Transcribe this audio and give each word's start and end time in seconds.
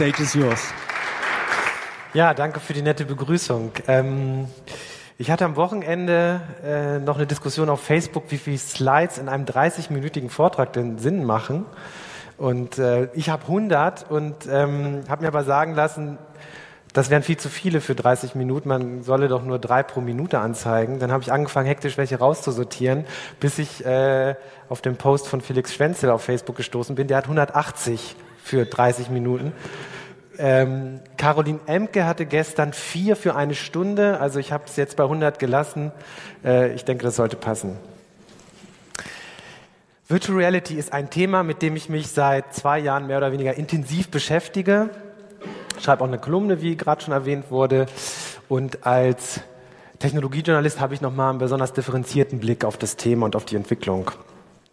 Stage 0.00 0.22
is 0.22 0.32
yours. 0.32 0.72
Ja, 2.14 2.32
danke 2.32 2.58
für 2.58 2.72
die 2.72 2.80
nette 2.80 3.04
Begrüßung. 3.04 3.70
Ähm, 3.86 4.46
ich 5.18 5.30
hatte 5.30 5.44
am 5.44 5.56
Wochenende 5.56 6.40
äh, 6.64 6.98
noch 7.00 7.18
eine 7.18 7.26
Diskussion 7.26 7.68
auf 7.68 7.82
Facebook, 7.82 8.24
wie 8.30 8.38
viele 8.38 8.56
Slides 8.56 9.18
in 9.18 9.28
einem 9.28 9.44
30-minütigen 9.44 10.30
Vortrag 10.30 10.72
denn 10.72 10.96
Sinn 10.96 11.22
machen. 11.26 11.66
Und 12.38 12.78
äh, 12.78 13.10
ich 13.12 13.28
habe 13.28 13.42
100 13.42 14.10
und 14.10 14.48
ähm, 14.50 15.02
habe 15.06 15.20
mir 15.20 15.28
aber 15.28 15.44
sagen 15.44 15.74
lassen, 15.74 16.16
das 16.94 17.10
wären 17.10 17.22
viel 17.22 17.36
zu 17.36 17.50
viele 17.50 17.82
für 17.82 17.94
30 17.94 18.34
Minuten. 18.34 18.70
Man 18.70 19.02
solle 19.02 19.28
doch 19.28 19.44
nur 19.44 19.58
drei 19.58 19.82
pro 19.82 20.00
Minute 20.00 20.38
anzeigen. 20.38 20.98
Dann 20.98 21.12
habe 21.12 21.22
ich 21.24 21.30
angefangen, 21.30 21.66
hektisch 21.66 21.98
welche 21.98 22.18
rauszusortieren, 22.18 23.04
bis 23.38 23.58
ich 23.58 23.84
äh, 23.84 24.34
auf 24.70 24.80
den 24.80 24.96
Post 24.96 25.28
von 25.28 25.42
Felix 25.42 25.74
Schwenzel 25.74 26.08
auf 26.08 26.22
Facebook 26.22 26.56
gestoßen 26.56 26.96
bin. 26.96 27.06
Der 27.06 27.18
hat 27.18 27.24
180 27.24 28.16
für 28.50 28.66
30 28.66 29.10
Minuten. 29.10 29.52
Ähm, 30.38 31.00
Caroline 31.16 31.60
Emke 31.66 32.04
hatte 32.04 32.26
gestern 32.26 32.72
vier 32.72 33.16
für 33.16 33.36
eine 33.36 33.54
Stunde. 33.54 34.20
Also 34.20 34.38
ich 34.38 34.52
habe 34.52 34.64
es 34.66 34.76
jetzt 34.76 34.96
bei 34.96 35.04
100 35.04 35.38
gelassen. 35.38 35.92
Äh, 36.44 36.74
ich 36.74 36.84
denke, 36.84 37.04
das 37.04 37.16
sollte 37.16 37.36
passen. 37.36 37.76
Virtual 40.08 40.38
Reality 40.38 40.74
ist 40.74 40.92
ein 40.92 41.08
Thema, 41.08 41.42
mit 41.42 41.62
dem 41.62 41.76
ich 41.76 41.88
mich 41.88 42.08
seit 42.08 42.52
zwei 42.54 42.78
Jahren 42.78 43.06
mehr 43.06 43.18
oder 43.18 43.32
weniger 43.32 43.54
intensiv 43.54 44.10
beschäftige 44.10 44.90
schreibe 45.80 46.04
auch 46.04 46.08
eine 46.08 46.18
Kolumne, 46.18 46.62
wie 46.62 46.76
gerade 46.76 47.02
schon 47.02 47.12
erwähnt 47.12 47.50
wurde. 47.50 47.86
Und 48.48 48.86
als 48.86 49.40
Technologiejournalist 49.98 50.80
habe 50.80 50.94
ich 50.94 51.00
nochmal 51.00 51.30
einen 51.30 51.38
besonders 51.38 51.72
differenzierten 51.72 52.40
Blick 52.40 52.64
auf 52.64 52.76
das 52.76 52.96
Thema 52.96 53.26
und 53.26 53.36
auf 53.36 53.44
die 53.44 53.56
Entwicklung. 53.56 54.10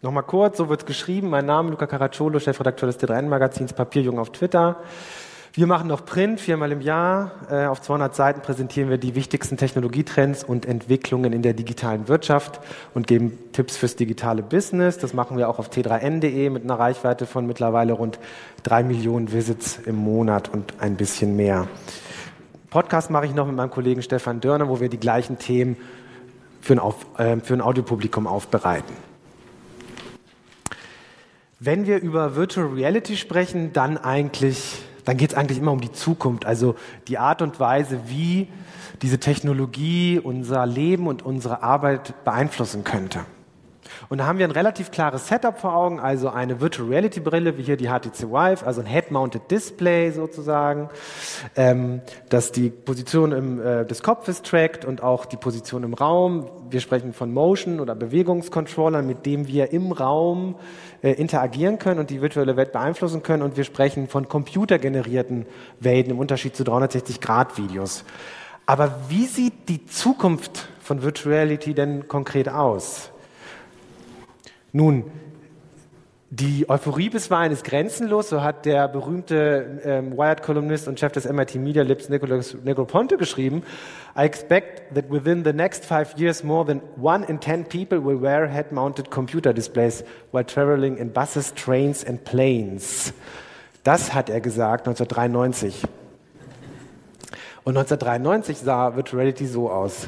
Nochmal 0.03 0.23
kurz, 0.23 0.57
so 0.57 0.69
wird 0.69 0.81
es 0.81 0.85
geschrieben. 0.85 1.31
Mein 1.31 1.47
Name 1.47 1.71
Luca 1.71 1.87
Caracciolo, 1.87 2.37
Chefredakteur 2.37 2.85
des 2.85 2.99
T3N-Magazins 2.99 3.73
Papierjung 3.73 4.19
auf 4.19 4.31
Twitter. 4.31 4.77
Wir 5.53 5.65
machen 5.65 5.87
noch 5.87 6.05
Print, 6.05 6.39
viermal 6.39 6.71
im 6.71 6.81
Jahr. 6.81 7.31
Äh, 7.49 7.65
auf 7.65 7.81
200 7.81 8.15
Seiten 8.15 8.41
präsentieren 8.41 8.91
wir 8.91 8.99
die 8.99 9.15
wichtigsten 9.15 9.57
Technologietrends 9.57 10.43
und 10.43 10.67
Entwicklungen 10.67 11.33
in 11.33 11.41
der 11.41 11.55
digitalen 11.55 12.07
Wirtschaft 12.07 12.59
und 12.93 13.07
geben 13.07 13.39
Tipps 13.53 13.75
fürs 13.75 13.95
digitale 13.95 14.43
Business. 14.43 14.99
Das 14.99 15.15
machen 15.15 15.35
wir 15.35 15.49
auch 15.49 15.57
auf 15.57 15.71
t3n.de 15.71 16.51
mit 16.51 16.63
einer 16.63 16.77
Reichweite 16.77 17.25
von 17.25 17.47
mittlerweile 17.47 17.93
rund 17.93 18.19
drei 18.61 18.83
Millionen 18.83 19.33
Visits 19.33 19.79
im 19.83 19.95
Monat 19.95 20.47
und 20.53 20.75
ein 20.79 20.95
bisschen 20.95 21.35
mehr. 21.35 21.67
Podcast 22.69 23.09
mache 23.09 23.25
ich 23.25 23.33
noch 23.33 23.47
mit 23.47 23.55
meinem 23.55 23.71
Kollegen 23.71 24.03
Stefan 24.03 24.41
Dörner, 24.41 24.69
wo 24.69 24.79
wir 24.79 24.89
die 24.89 24.99
gleichen 24.99 25.39
Themen 25.39 25.75
für 26.61 26.73
ein, 26.73 26.79
auf, 26.79 27.07
äh, 27.17 27.37
für 27.37 27.55
ein 27.55 27.61
Audiopublikum 27.61 28.27
aufbereiten. 28.27 29.06
Wenn 31.59 31.87
wir 31.87 31.99
über 31.99 32.35
Virtual 32.35 32.67
Reality 32.67 33.17
sprechen, 33.17 33.73
dann 33.73 33.97
eigentlich 33.97 34.83
dann 35.07 35.15
geht 35.15 35.31
es 35.31 35.37
eigentlich 35.37 35.57
immer 35.57 35.71
um 35.71 35.79
die 35.79 35.93
Zukunft, 35.93 36.45
also 36.45 36.75
die 37.07 37.17
Art 37.17 37.41
und 37.41 37.61
Weise, 37.61 38.01
wie 38.07 38.49
diese 39.01 39.21
Technologie 39.21 40.19
unser 40.21 40.65
Leben 40.65 41.07
und 41.07 41.23
unsere 41.23 41.63
Arbeit 41.63 42.25
beeinflussen 42.25 42.83
könnte. 42.83 43.21
Und 44.09 44.19
da 44.19 44.25
haben 44.25 44.39
wir 44.39 44.45
ein 44.45 44.51
relativ 44.51 44.91
klares 44.91 45.27
Setup 45.27 45.57
vor 45.57 45.75
Augen, 45.75 45.99
also 45.99 46.29
eine 46.29 46.61
Virtual 46.61 46.87
Reality 46.87 47.19
Brille, 47.19 47.57
wie 47.57 47.63
hier 47.63 47.77
die 47.77 47.87
HTC 47.87 48.29
Vive, 48.29 48.65
also 48.65 48.81
ein 48.81 48.87
Head-Mounted 48.87 49.49
Display 49.49 50.11
sozusagen, 50.11 50.89
ähm, 51.55 52.01
das 52.29 52.51
die 52.51 52.69
Position 52.69 53.31
im, 53.31 53.59
äh, 53.59 53.85
des 53.85 54.03
Kopfes 54.03 54.41
trackt 54.41 54.85
und 54.85 55.03
auch 55.03 55.25
die 55.25 55.37
Position 55.37 55.83
im 55.83 55.93
Raum. 55.93 56.49
Wir 56.69 56.79
sprechen 56.79 57.13
von 57.13 57.33
Motion 57.33 57.79
oder 57.79 57.95
Bewegungscontrollern, 57.95 59.05
mit 59.05 59.25
dem 59.25 59.47
wir 59.47 59.71
im 59.71 59.91
Raum 59.91 60.55
äh, 61.01 61.11
interagieren 61.11 61.79
können 61.79 61.99
und 61.99 62.09
die 62.09 62.21
virtuelle 62.21 62.57
Welt 62.57 62.71
beeinflussen 62.71 63.23
können. 63.23 63.43
Und 63.43 63.57
wir 63.57 63.63
sprechen 63.63 64.07
von 64.07 64.27
computergenerierten 64.27 65.45
Welten 65.79 66.11
im 66.11 66.19
Unterschied 66.19 66.55
zu 66.55 66.63
360-Grad-Videos. 66.63 68.03
Aber 68.65 68.99
wie 69.07 69.25
sieht 69.25 69.69
die 69.69 69.85
Zukunft 69.85 70.67
von 70.81 71.01
Virtual 71.01 71.35
Reality 71.35 71.73
denn 71.73 72.07
konkret 72.07 72.49
aus? 72.49 73.11
Nun, 74.77 75.05
die 76.29 76.69
Euphorie 76.69 77.09
bisweilen 77.09 77.51
ist 77.51 77.63
grenzenlos, 77.63 78.29
so 78.29 78.43
hat 78.43 78.67
der 78.67 78.87
berühmte 78.87 79.81
ähm, 79.83 80.15
Wired-Kolumnist 80.15 80.87
und 80.87 80.99
Chef 80.99 81.13
des 81.13 81.27
MIT 81.27 81.55
Media 81.55 81.81
Labs 81.81 82.09
Nicolas 82.09 82.55
Negroponte 82.63 83.17
geschrieben. 83.17 83.63
I 84.15 84.21
expect 84.25 84.93
that 84.93 85.05
within 85.09 85.43
the 85.43 85.51
next 85.51 85.83
five 85.83 86.13
years 86.19 86.43
more 86.43 86.63
than 86.63 86.81
one 86.95 87.25
in 87.25 87.39
ten 87.39 87.65
people 87.65 88.05
will 88.05 88.21
wear 88.21 88.47
head-mounted 88.47 89.09
computer 89.09 89.51
displays 89.51 90.03
while 90.31 90.45
traveling 90.45 90.97
in 90.97 91.11
buses, 91.11 91.55
trains 91.55 92.05
and 92.05 92.23
planes. 92.23 93.15
Das 93.83 94.13
hat 94.13 94.29
er 94.29 94.41
gesagt 94.41 94.87
1993. 94.87 95.81
Und 97.63 97.77
1993 97.77 98.59
sah 98.59 98.95
Virtual 98.95 99.21
Reality 99.21 99.47
so 99.47 99.71
aus. 99.71 100.07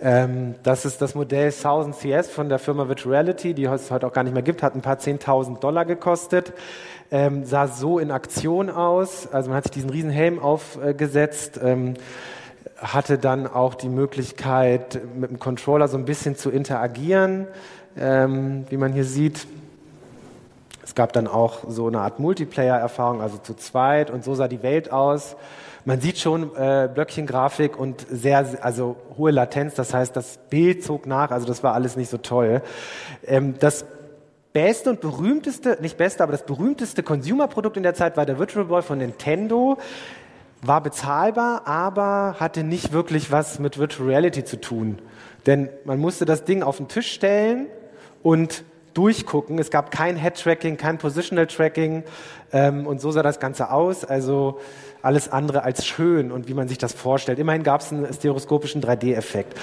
Ähm, 0.00 0.54
das 0.62 0.84
ist 0.84 1.02
das 1.02 1.14
Modell 1.14 1.46
1000 1.46 1.96
CS 1.96 2.28
von 2.28 2.48
der 2.48 2.60
Firma 2.60 2.86
Virtuality, 2.86 3.52
die 3.54 3.64
es 3.64 3.90
heute 3.90 4.06
auch 4.06 4.12
gar 4.12 4.22
nicht 4.22 4.32
mehr 4.32 4.42
gibt, 4.42 4.62
hat 4.62 4.74
ein 4.74 4.80
paar 4.80 4.98
10.000 4.98 5.58
Dollar 5.58 5.84
gekostet, 5.84 6.52
ähm, 7.10 7.44
sah 7.44 7.66
so 7.66 7.98
in 7.98 8.12
Aktion 8.12 8.70
aus. 8.70 9.26
Also 9.32 9.48
man 9.50 9.56
hat 9.56 9.64
sich 9.64 9.72
diesen 9.72 9.90
riesen 9.90 10.10
Helm 10.10 10.38
aufgesetzt, 10.38 11.58
ähm, 11.62 11.94
hatte 12.76 13.18
dann 13.18 13.48
auch 13.48 13.74
die 13.74 13.88
Möglichkeit, 13.88 15.00
mit 15.16 15.30
dem 15.30 15.40
Controller 15.40 15.88
so 15.88 15.98
ein 15.98 16.04
bisschen 16.04 16.36
zu 16.36 16.50
interagieren, 16.50 17.48
ähm, 17.98 18.66
wie 18.68 18.76
man 18.76 18.92
hier 18.92 19.04
sieht. 19.04 19.48
Es 20.84 20.94
gab 20.94 21.12
dann 21.12 21.26
auch 21.26 21.64
so 21.68 21.88
eine 21.88 22.00
Art 22.00 22.20
Multiplayer-Erfahrung, 22.20 23.20
also 23.20 23.38
zu 23.38 23.54
zweit 23.54 24.10
und 24.10 24.22
so 24.22 24.36
sah 24.36 24.46
die 24.46 24.62
Welt 24.62 24.92
aus. 24.92 25.34
Man 25.88 26.02
sieht 26.02 26.18
schon 26.18 26.54
äh, 26.54 26.86
Blöckchengrafik 26.92 27.80
und 27.80 28.04
sehr, 28.10 28.44
also 28.60 28.96
hohe 29.16 29.30
Latenz, 29.30 29.72
das 29.74 29.94
heißt, 29.94 30.14
das 30.14 30.38
Bild 30.50 30.84
zog 30.84 31.06
nach, 31.06 31.30
also 31.30 31.46
das 31.46 31.62
war 31.62 31.72
alles 31.72 31.96
nicht 31.96 32.10
so 32.10 32.18
toll. 32.18 32.60
Ähm, 33.26 33.54
das 33.58 33.86
beste 34.52 34.90
und 34.90 35.00
berühmteste, 35.00 35.78
nicht 35.80 35.96
beste, 35.96 36.22
aber 36.22 36.32
das 36.32 36.44
berühmteste 36.44 37.02
Consumer-Produkt 37.02 37.78
in 37.78 37.84
der 37.84 37.94
Zeit 37.94 38.18
war 38.18 38.26
der 38.26 38.38
Virtual 38.38 38.66
Boy 38.66 38.82
von 38.82 38.98
Nintendo. 38.98 39.78
War 40.60 40.82
bezahlbar, 40.82 41.66
aber 41.66 42.36
hatte 42.38 42.64
nicht 42.64 42.92
wirklich 42.92 43.32
was 43.32 43.58
mit 43.58 43.78
Virtual 43.78 44.10
Reality 44.10 44.44
zu 44.44 44.60
tun. 44.60 44.98
Denn 45.46 45.70
man 45.86 45.98
musste 45.98 46.26
das 46.26 46.44
Ding 46.44 46.62
auf 46.62 46.76
den 46.76 46.88
Tisch 46.88 47.10
stellen 47.10 47.66
und 48.22 48.62
durchgucken. 48.92 49.58
Es 49.58 49.70
gab 49.70 49.90
kein 49.90 50.16
Head-Tracking, 50.16 50.76
kein 50.76 50.98
Positional-Tracking 50.98 52.02
ähm, 52.52 52.86
und 52.86 53.00
so 53.00 53.10
sah 53.10 53.22
das 53.22 53.38
Ganze 53.38 53.70
aus. 53.70 54.04
Also 54.04 54.58
alles 55.02 55.30
andere 55.30 55.62
als 55.62 55.86
schön 55.86 56.32
und 56.32 56.48
wie 56.48 56.54
man 56.54 56.68
sich 56.68 56.78
das 56.78 56.92
vorstellt. 56.92 57.38
Immerhin 57.38 57.62
gab 57.62 57.80
es 57.80 57.92
einen 57.92 58.12
stereoskopischen 58.12 58.82
3D-Effekt. 58.82 59.58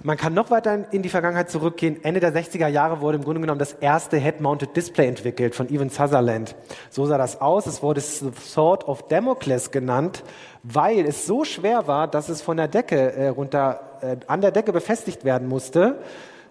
Man 0.00 0.16
kann 0.16 0.32
noch 0.32 0.50
weiter 0.52 0.92
in 0.92 1.02
die 1.02 1.08
Vergangenheit 1.08 1.50
zurückgehen. 1.50 2.04
Ende 2.04 2.20
der 2.20 2.32
60er 2.32 2.68
Jahre 2.68 3.00
wurde 3.00 3.18
im 3.18 3.24
Grunde 3.24 3.40
genommen 3.40 3.58
das 3.58 3.72
erste 3.72 4.16
Head-Mounted 4.16 4.76
Display 4.76 5.08
entwickelt 5.08 5.56
von 5.56 5.68
Evan 5.68 5.90
Sutherland. 5.90 6.54
So 6.88 7.04
sah 7.06 7.18
das 7.18 7.40
aus. 7.40 7.66
Es 7.66 7.82
wurde 7.82 8.00
The 8.00 8.30
Sword 8.40 8.86
of 8.86 9.08
Damocles 9.08 9.72
genannt, 9.72 10.22
weil 10.62 11.04
es 11.04 11.26
so 11.26 11.42
schwer 11.44 11.88
war, 11.88 12.06
dass 12.06 12.28
es 12.28 12.42
von 12.42 12.56
der 12.56 12.68
Decke 12.68 13.12
äh, 13.12 13.28
runter, 13.28 13.80
äh, 14.00 14.16
an 14.28 14.40
der 14.40 14.52
Decke 14.52 14.72
befestigt 14.72 15.24
werden 15.24 15.48
musste, 15.48 15.98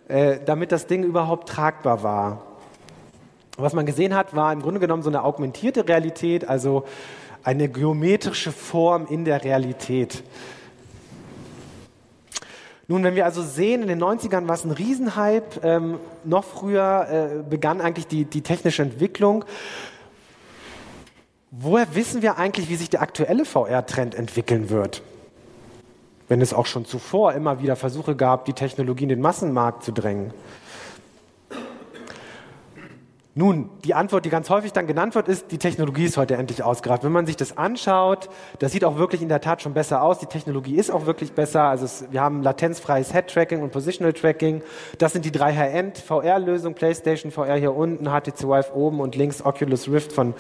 äh, 0.09 0.39
damit 0.45 0.73
das 0.73 0.85
Ding 0.87 1.03
überhaupt 1.03 1.47
tragbar 1.47 2.03
war. 2.03 2.41
Was 3.55 3.71
man 3.71 3.85
gesehen 3.85 4.13
hat, 4.13 4.35
war 4.35 4.51
im 4.51 4.61
Grunde 4.61 4.81
genommen 4.81 5.03
so 5.03 5.09
eine 5.09 5.23
augmentierte 5.23 5.87
Realität, 5.87 6.47
also 6.49 6.83
eine 7.47 7.69
geometrische 7.69 8.51
Form 8.51 9.07
in 9.07 9.23
der 9.23 9.41
Realität. 9.41 10.21
Nun, 12.89 13.05
wenn 13.05 13.15
wir 13.15 13.23
also 13.23 13.41
sehen, 13.41 13.83
in 13.83 13.88
den 13.88 14.03
90ern 14.03 14.49
war 14.49 14.55
es 14.55 14.65
ein 14.65 14.71
Riesenhype, 14.71 15.61
ähm, 15.63 15.97
noch 16.25 16.44
früher 16.44 17.07
äh, 17.09 17.49
begann 17.49 17.79
eigentlich 17.79 18.05
die, 18.07 18.25
die 18.25 18.41
technische 18.41 18.81
Entwicklung. 18.81 19.45
Woher 21.51 21.95
wissen 21.95 22.21
wir 22.21 22.38
eigentlich, 22.38 22.67
wie 22.67 22.75
sich 22.75 22.89
der 22.89 23.01
aktuelle 23.01 23.45
VR-Trend 23.45 24.13
entwickeln 24.13 24.69
wird? 24.69 25.01
Wenn 26.27 26.41
es 26.41 26.53
auch 26.53 26.65
schon 26.65 26.83
zuvor 26.83 27.31
immer 27.31 27.61
wieder 27.61 27.77
Versuche 27.77 28.17
gab, 28.17 28.43
die 28.43 28.53
Technologie 28.53 29.03
in 29.03 29.09
den 29.09 29.21
Massenmarkt 29.21 29.85
zu 29.85 29.93
drängen. 29.93 30.33
Nun, 33.38 33.69
die 33.84 33.94
Antwort, 33.94 34.25
die 34.25 34.31
ganz 34.31 34.50
häufig 34.50 34.74
dann 34.74 34.88
genannt 34.88 35.13
wird, 35.13 35.28
ist, 35.28 35.51
die 35.51 35.60
Technologie 35.60 36.06
ist 36.06 36.18
heute 36.18 36.36
endlich 36.38 36.63
ausgereift. 36.63 37.04
Wenn 37.04 37.12
man 37.12 37.28
sich 37.28 37.36
das 37.36 37.56
anschaut, 37.56 38.30
das 38.57 38.72
sieht 38.72 38.84
auch 38.84 38.98
wirklich 38.98 39.22
in 39.22 39.30
der 39.30 39.42
Tat 39.42 39.62
schon 39.62 39.75
besser 39.75 40.01
aus. 40.01 40.18
Die 40.18 40.25
Technologie 40.25 40.75
ist 40.75 40.89
auch 40.89 41.06
wirklich 41.06 41.34
besser. 41.34 41.62
Also 41.66 41.86
es, 41.86 42.06
wir 42.10 42.19
haben 42.19 42.42
latenzfreies 42.42 43.13
Head-Tracking 43.13 43.62
und 43.62 43.72
Positional 43.72 44.13
Tracking. 44.13 44.63
Das 44.98 45.13
sind 45.13 45.24
die 45.24 45.31
drei 45.31 45.56
High-End-VR-Lösungen. 45.56 46.74
PlayStation 46.74 47.31
VR 47.31 47.57
hier 47.57 47.75
unten, 47.75 48.06
HTC 48.06 48.42
Vive 48.42 48.74
oben 48.74 49.01
und 49.01 49.16
links 49.16 49.45
Oculus 49.45 49.88
Rift 49.88 50.13
von 50.13 50.34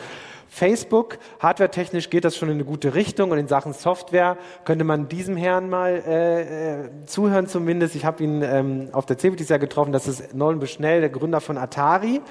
Facebook. 0.49 1.17
Hardware-technisch 1.39 2.09
geht 2.09 2.25
das 2.25 2.35
schon 2.35 2.49
in 2.49 2.55
eine 2.55 2.65
gute 2.65 2.95
Richtung 2.95 3.31
und 3.31 3.37
in 3.37 3.47
Sachen 3.47 3.73
Software 3.73 4.37
könnte 4.65 4.83
man 4.83 5.07
diesem 5.07 5.37
Herrn 5.37 5.69
mal 5.69 6.03
äh, 6.07 6.41
äh, 6.41 7.05
zuhören 7.05 7.47
zumindest. 7.47 7.95
Ich 7.95 8.05
habe 8.05 8.23
ihn 8.23 8.41
ähm, 8.41 8.89
auf 8.91 9.05
der 9.05 9.17
CeBITIS 9.17 9.49
ja 9.49 9.57
getroffen. 9.57 9.91
Das 9.91 10.07
ist 10.07 10.33
Nolan 10.33 10.59
Bushnell, 10.59 11.01
der 11.01 11.09
Gründer 11.09 11.41
von 11.41 11.57
Atari. 11.57 12.21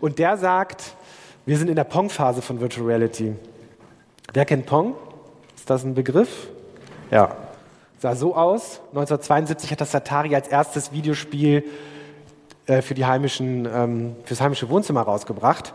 Und 0.00 0.18
der 0.18 0.36
sagt, 0.36 0.94
wir 1.44 1.58
sind 1.58 1.68
in 1.68 1.76
der 1.76 1.84
Pong-Phase 1.84 2.42
von 2.42 2.60
Virtual 2.60 2.86
Reality. 2.86 3.34
Wer 4.32 4.44
kennt 4.44 4.66
Pong? 4.66 4.94
Ist 5.54 5.70
das 5.70 5.84
ein 5.84 5.94
Begriff? 5.94 6.48
Ja. 7.10 7.36
Sah 7.98 8.14
so 8.14 8.34
aus. 8.34 8.80
1972 8.88 9.70
hat 9.70 9.80
das 9.80 9.94
Atari 9.94 10.34
als 10.34 10.48
erstes 10.48 10.92
Videospiel 10.92 11.64
äh, 12.66 12.82
für 12.82 12.94
die 12.94 13.06
heimischen, 13.06 13.66
ähm, 13.72 14.16
fürs 14.24 14.40
heimische 14.40 14.68
Wohnzimmer 14.68 15.02
rausgebracht. 15.02 15.72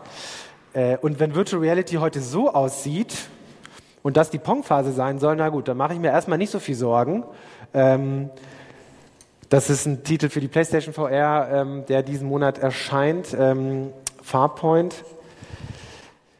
Äh, 0.74 0.96
und 0.98 1.20
wenn 1.20 1.34
Virtual 1.34 1.60
Reality 1.60 1.96
heute 1.96 2.20
so 2.20 2.52
aussieht 2.52 3.14
und 4.02 4.16
das 4.16 4.30
die 4.30 4.38
Pong-Phase 4.38 4.92
sein 4.92 5.18
soll, 5.18 5.36
na 5.36 5.48
gut, 5.48 5.68
dann 5.68 5.76
mache 5.76 5.92
ich 5.94 5.98
mir 5.98 6.10
erstmal 6.10 6.38
nicht 6.38 6.50
so 6.50 6.60
viel 6.60 6.74
Sorgen. 6.74 7.24
Ähm, 7.74 8.30
das 9.48 9.68
ist 9.68 9.86
ein 9.86 10.02
Titel 10.02 10.30
für 10.30 10.40
die 10.40 10.48
PlayStation 10.48 10.94
VR, 10.94 11.48
ähm, 11.52 11.84
der 11.86 12.02
diesen 12.02 12.26
Monat 12.26 12.58
erscheint. 12.58 13.36
Ähm, 13.38 13.90
Farpoint. 14.22 15.04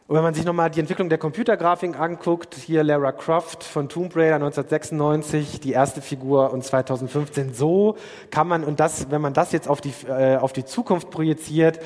Und 0.08 0.16
wenn 0.16 0.22
man 0.22 0.34
sich 0.34 0.44
nochmal 0.44 0.70
die 0.70 0.80
Entwicklung 0.80 1.08
der 1.08 1.18
Computergrafik 1.18 1.98
anguckt, 1.98 2.54
hier 2.54 2.84
Lara 2.84 3.12
Croft 3.12 3.64
von 3.64 3.88
Tomb 3.88 4.14
Raider 4.14 4.36
1996, 4.36 5.60
die 5.60 5.72
erste 5.72 6.00
Figur 6.02 6.52
und 6.52 6.64
2015, 6.64 7.54
so 7.54 7.96
kann 8.30 8.46
man, 8.46 8.64
und 8.64 8.80
das, 8.80 9.10
wenn 9.10 9.20
man 9.20 9.32
das 9.32 9.52
jetzt 9.52 9.68
auf 9.68 9.80
die, 9.80 9.92
äh, 10.08 10.36
auf 10.36 10.52
die 10.52 10.64
Zukunft 10.64 11.10
projiziert, 11.10 11.80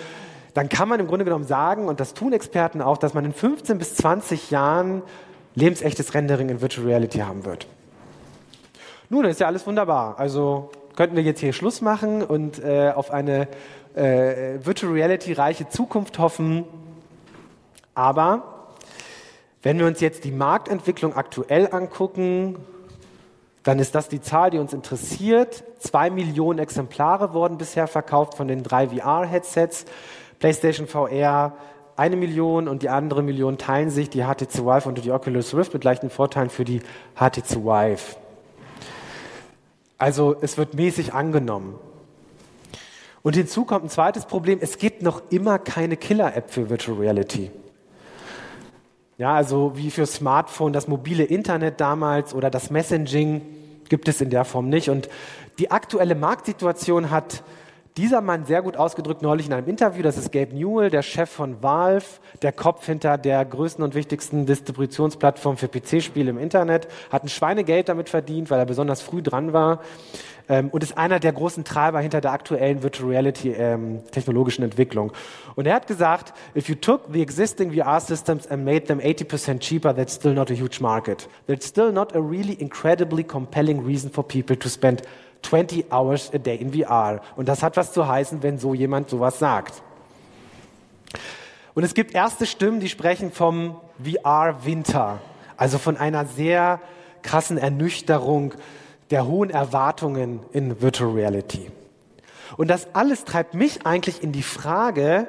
dann 0.57 0.69
kann 0.69 0.89
man 0.89 1.01
im 1.01 1.07
Grunde 1.07 1.25
genommen 1.25 1.45
sagen, 1.45 1.87
und 1.87 2.01
das 2.01 2.15
tun 2.15 2.33
Experten 2.33 2.81
auch, 2.81 2.97
dass 2.97 3.13
man 3.13 3.25
in 3.27 3.35
15 3.35 3.77
bis 3.79 3.95
20 3.97 4.51
Jahren 4.51 5.03
lebensechtes 5.55 6.15
Rendering 6.15 6.49
in 6.49 6.61
Virtual 6.61 6.87
Reality 6.87 7.19
haben 7.19 7.45
wird. 7.45 7.67
Nun, 9.11 9.25
ist 9.27 9.39
ja 9.39 9.47
alles 9.47 9.67
wunderbar. 9.67 10.19
Also 10.19 10.71
könnten 10.97 11.15
wir 11.15 11.23
jetzt 11.23 11.41
hier 11.41 11.53
Schluss 11.53 11.83
machen 11.83 12.23
und 12.23 12.63
äh, 12.65 12.91
auf 12.91 13.11
eine 13.11 13.49
äh, 13.95 14.59
Virtual 14.65 14.93
Reality 14.93 15.35
reiche 15.35 15.69
Zukunft 15.69 16.19
hoffen. 16.19 16.65
Aber 17.95 18.73
wenn 19.63 19.79
wir 19.79 19.87
uns 19.87 20.01
jetzt 20.01 20.25
die 20.25 20.33
Marktentwicklung 20.33 21.15
aktuell 21.15 21.69
angucken, 21.71 22.57
dann 23.63 23.79
ist 23.79 23.95
das 23.95 24.09
die 24.09 24.21
Zahl, 24.21 24.51
die 24.51 24.59
uns 24.59 24.73
interessiert. 24.73 25.65
Zwei 25.81 26.09
Millionen 26.09 26.61
Exemplare 26.61 27.35
wurden 27.35 27.59
bisher 27.59 27.89
verkauft 27.89 28.35
von 28.35 28.49
den 28.49 28.63
drei 28.63 28.89
VR-Headsets. 28.89 29.87
PlayStation 30.39 30.87
VR 30.87 31.57
eine 31.97 32.17
Million 32.17 32.69
und 32.69 32.83
die 32.83 32.91
andere 32.91 33.23
Million 33.23 33.57
teilen 33.57 33.91
sich 33.91 34.11
die 34.11 34.23
HTC 34.23 34.65
Vive 34.65 34.89
und 34.89 35.03
die 35.03 35.11
Oculus 35.11 35.55
Rift 35.55 35.73
mit 35.73 35.83
leichten 35.83 36.11
Vorteilen 36.11 36.51
für 36.51 36.65
die 36.65 36.81
HTC 37.15 37.65
Vive. 37.65 38.17
Also 39.99 40.37
es 40.41 40.59
wird 40.59 40.75
mäßig 40.75 41.15
angenommen. 41.15 41.79
Und 43.23 43.35
hinzu 43.35 43.65
kommt 43.65 43.85
ein 43.85 43.89
zweites 43.89 44.27
Problem, 44.27 44.59
es 44.61 44.79
gibt 44.79 45.03
noch 45.03 45.23
immer 45.31 45.59
keine 45.59 45.97
Killer-App 45.97 46.51
für 46.51 46.71
Virtual 46.71 46.99
Reality. 46.99 47.51
Ja, 49.19 49.35
also 49.35 49.73
wie 49.75 49.91
für 49.91 50.05
Smartphone, 50.05 50.75
das 50.75 50.87
mobile 50.89 51.25
Internet 51.25 51.81
damals 51.81 52.35
oder 52.35 52.51
das 52.51 52.71
Messaging 52.71 53.41
gibt 53.89 54.09
es 54.09 54.21
in 54.21 54.29
der 54.29 54.45
Form 54.45 54.69
nicht. 54.69 54.91
Und 54.91 55.09
die 55.59 55.71
aktuelle 55.71 56.15
Marktsituation 56.15 57.11
hat 57.11 57.43
dieser 57.97 58.21
Mann 58.21 58.45
sehr 58.45 58.61
gut 58.61 58.77
ausgedrückt 58.77 59.23
neulich 59.23 59.47
in 59.47 59.55
einem 59.55 59.69
Interview, 59.69 60.03
das 60.03 60.19
ist 60.19 60.31
Gabe 60.31 60.55
Newell, 60.55 60.91
der 60.91 61.03
Chef 61.03 61.31
von 61.31 61.63
Valve, 61.63 62.05
der 62.43 62.53
Kopf 62.53 62.85
hinter 62.85 63.17
der 63.17 63.45
größten 63.45 63.83
und 63.83 63.95
wichtigsten 63.95 64.45
Distributionsplattform 64.45 65.57
für 65.57 65.69
PC-Spiele 65.69 66.31
im 66.31 66.39
Internet, 66.39 66.89
hat 67.11 67.25
ein 67.25 67.29
Schweinegeld 67.29 67.89
damit 67.89 68.11
verdient, 68.11 68.51
weil 68.51 68.59
er 68.59 68.67
besonders 68.67 69.01
früh 69.01 69.23
dran 69.23 69.55
war 69.55 69.81
ähm, 70.49 70.69
und 70.69 70.83
ist 70.83 70.99
einer 70.99 71.21
der 71.21 71.33
großen 71.33 71.65
Treiber 71.65 72.01
hinter 72.01 72.21
der 72.21 72.33
aktuellen 72.33 72.83
Virtual 72.83 73.09
Reality 73.09 73.53
ähm, 73.53 74.01
technologischen 74.11 74.63
Entwicklung. 74.63 75.13
Und 75.55 75.67
er 75.67 75.75
hat 75.75 75.87
gesagt, 75.87 76.35
if 76.55 76.69
you 76.69 76.75
took 76.75 77.03
the 77.11 77.23
existing 77.23 77.73
VR 77.73 78.01
systems 78.01 78.47
and 78.47 78.63
made 78.63 78.87
them 78.87 78.99
80% 78.99 79.61
cheaper, 79.61 79.95
that's 79.95 80.15
still 80.15 80.35
not 80.35 80.51
a 80.51 80.55
huge 80.55 80.81
market. 80.81 81.29
That's 81.47 81.67
still 81.67 81.93
not 81.93 82.15
a 82.15 82.21
really 82.21 82.55
incredibly 82.61 83.25
compelling 83.25 83.87
reason 83.87 84.11
for 84.11 84.23
people 84.23 84.57
to 84.57 84.69
spend 84.69 85.03
20 85.43 85.93
hours 85.93 86.33
a 86.35 86.39
day 86.39 86.57
in 86.57 86.73
VR. 86.73 87.21
Und 87.37 87.49
das 87.49 87.63
hat 87.63 87.77
was 87.77 87.93
zu 87.93 88.07
heißen, 88.07 88.43
wenn 88.43 88.59
so 88.59 88.75
jemand 88.75 89.11
sowas 89.11 89.39
sagt. 89.39 89.83
Und 91.75 91.85
es 91.85 91.95
gibt 91.95 92.15
erste 92.15 92.47
Stimmen, 92.47 92.81
die 92.81 92.89
sprechen 92.89 93.31
vom 93.31 93.77
VR-Winter, 94.03 95.21
also 95.57 95.79
von 95.79 95.97
einer 95.97 96.25
sehr 96.25 96.81
krassen 97.23 97.59
Ernüchterung 97.59 98.55
der 99.11 99.27
hohen 99.27 99.51
Erwartungen 99.51 100.41
in 100.53 100.81
Virtual 100.81 101.13
Reality. 101.13 101.71
Und 102.57 102.69
das 102.69 102.89
alles 102.95 103.25
treibt 103.25 103.55
mich 103.55 103.87
eigentlich 103.87 104.23
in 104.23 104.33
die 104.33 104.43
Frage, 104.43 105.27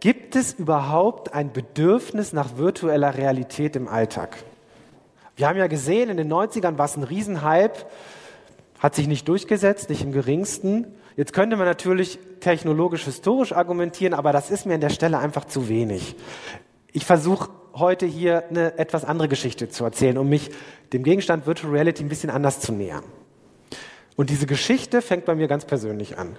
gibt 0.00 0.36
es 0.36 0.54
überhaupt 0.54 1.34
ein 1.34 1.52
Bedürfnis 1.52 2.32
nach 2.32 2.56
virtueller 2.56 3.16
Realität 3.16 3.76
im 3.76 3.86
Alltag? 3.86 4.36
Wir 5.36 5.48
haben 5.48 5.58
ja 5.58 5.66
gesehen, 5.66 6.10
in 6.10 6.16
den 6.16 6.32
90ern 6.32 6.78
war 6.78 6.86
es 6.86 6.96
ein 6.96 7.02
Riesenhype, 7.02 7.86
hat 8.80 8.94
sich 8.94 9.06
nicht 9.06 9.28
durchgesetzt, 9.28 9.90
nicht 9.90 10.02
im 10.02 10.10
geringsten. 10.10 10.86
Jetzt 11.16 11.32
könnte 11.32 11.56
man 11.56 11.66
natürlich 11.66 12.18
technologisch-historisch 12.40 13.52
argumentieren, 13.52 14.14
aber 14.14 14.32
das 14.32 14.50
ist 14.50 14.66
mir 14.66 14.74
an 14.74 14.80
der 14.80 14.88
Stelle 14.88 15.18
einfach 15.18 15.44
zu 15.44 15.68
wenig. 15.68 16.16
Ich 16.92 17.04
versuche 17.04 17.50
heute 17.74 18.06
hier 18.06 18.44
eine 18.48 18.78
etwas 18.78 19.04
andere 19.04 19.28
Geschichte 19.28 19.68
zu 19.68 19.84
erzählen, 19.84 20.18
um 20.18 20.28
mich 20.28 20.50
dem 20.92 21.02
Gegenstand 21.02 21.46
Virtual 21.46 21.72
Reality 21.72 22.02
ein 22.02 22.08
bisschen 22.08 22.30
anders 22.30 22.60
zu 22.60 22.72
nähern. 22.72 23.04
Und 24.16 24.30
diese 24.30 24.46
Geschichte 24.46 25.02
fängt 25.02 25.26
bei 25.26 25.34
mir 25.34 25.46
ganz 25.46 25.66
persönlich 25.66 26.18
an. 26.18 26.36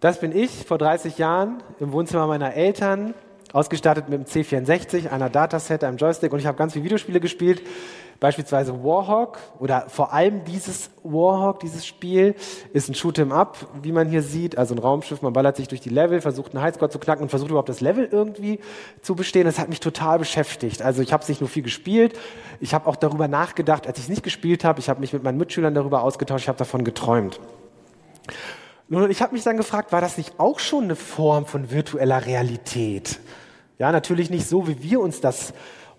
Das 0.00 0.20
bin 0.20 0.36
ich 0.36 0.66
vor 0.66 0.76
30 0.76 1.16
Jahren 1.16 1.62
im 1.80 1.92
Wohnzimmer 1.92 2.26
meiner 2.26 2.54
Eltern, 2.54 3.14
ausgestattet 3.54 4.08
mit 4.08 4.18
einem 4.18 4.26
C64, 4.26 5.08
einer 5.08 5.30
Dataset, 5.30 5.82
einem 5.84 5.96
Joystick 5.96 6.32
und 6.32 6.40
ich 6.40 6.46
habe 6.46 6.58
ganz 6.58 6.74
viele 6.74 6.84
Videospiele 6.84 7.20
gespielt. 7.20 7.62
Beispielsweise 8.20 8.84
Warhawk 8.84 9.38
oder 9.58 9.86
vor 9.88 10.12
allem 10.12 10.44
dieses 10.44 10.90
Warhawk, 11.02 11.60
dieses 11.60 11.84
Spiel, 11.86 12.34
ist 12.72 12.88
ein 12.88 12.94
Shoot'em 12.94 13.32
Up, 13.32 13.58
wie 13.82 13.92
man 13.92 14.08
hier 14.08 14.22
sieht, 14.22 14.56
also 14.56 14.74
ein 14.74 14.78
Raumschiff, 14.78 15.22
man 15.22 15.32
ballert 15.32 15.56
sich 15.56 15.68
durch 15.68 15.80
die 15.80 15.88
Level, 15.88 16.20
versucht 16.20 16.54
einen 16.54 16.62
Highscore 16.62 16.90
zu 16.90 16.98
knacken 16.98 17.22
und 17.22 17.28
versucht 17.28 17.50
überhaupt 17.50 17.68
das 17.68 17.80
Level 17.80 18.08
irgendwie 18.10 18.60
zu 19.02 19.14
bestehen. 19.14 19.44
Das 19.44 19.58
hat 19.58 19.68
mich 19.68 19.80
total 19.80 20.18
beschäftigt. 20.18 20.82
Also 20.82 21.02
ich 21.02 21.12
habe 21.12 21.22
es 21.22 21.28
nicht 21.28 21.40
nur 21.40 21.50
viel 21.50 21.62
gespielt, 21.62 22.18
ich 22.60 22.74
habe 22.74 22.88
auch 22.88 22.96
darüber 22.96 23.28
nachgedacht, 23.28 23.86
als 23.86 23.98
ich 23.98 24.04
es 24.04 24.10
nicht 24.10 24.22
gespielt 24.22 24.64
habe, 24.64 24.80
ich 24.80 24.88
habe 24.88 25.00
mich 25.00 25.12
mit 25.12 25.22
meinen 25.22 25.38
Mitschülern 25.38 25.74
darüber 25.74 26.02
ausgetauscht, 26.02 26.44
ich 26.44 26.48
habe 26.48 26.58
davon 26.58 26.84
geträumt. 26.84 27.40
Nun, 28.88 29.10
ich 29.10 29.22
habe 29.22 29.32
mich 29.32 29.42
dann 29.42 29.56
gefragt, 29.56 29.92
war 29.92 30.00
das 30.00 30.18
nicht 30.18 30.38
auch 30.38 30.58
schon 30.58 30.84
eine 30.84 30.96
Form 30.96 31.46
von 31.46 31.70
virtueller 31.70 32.26
Realität? 32.26 33.18
Ja, 33.78 33.90
natürlich 33.90 34.30
nicht 34.30 34.46
so, 34.46 34.68
wie 34.68 34.82
wir 34.82 35.00
uns 35.00 35.20
das 35.20 35.52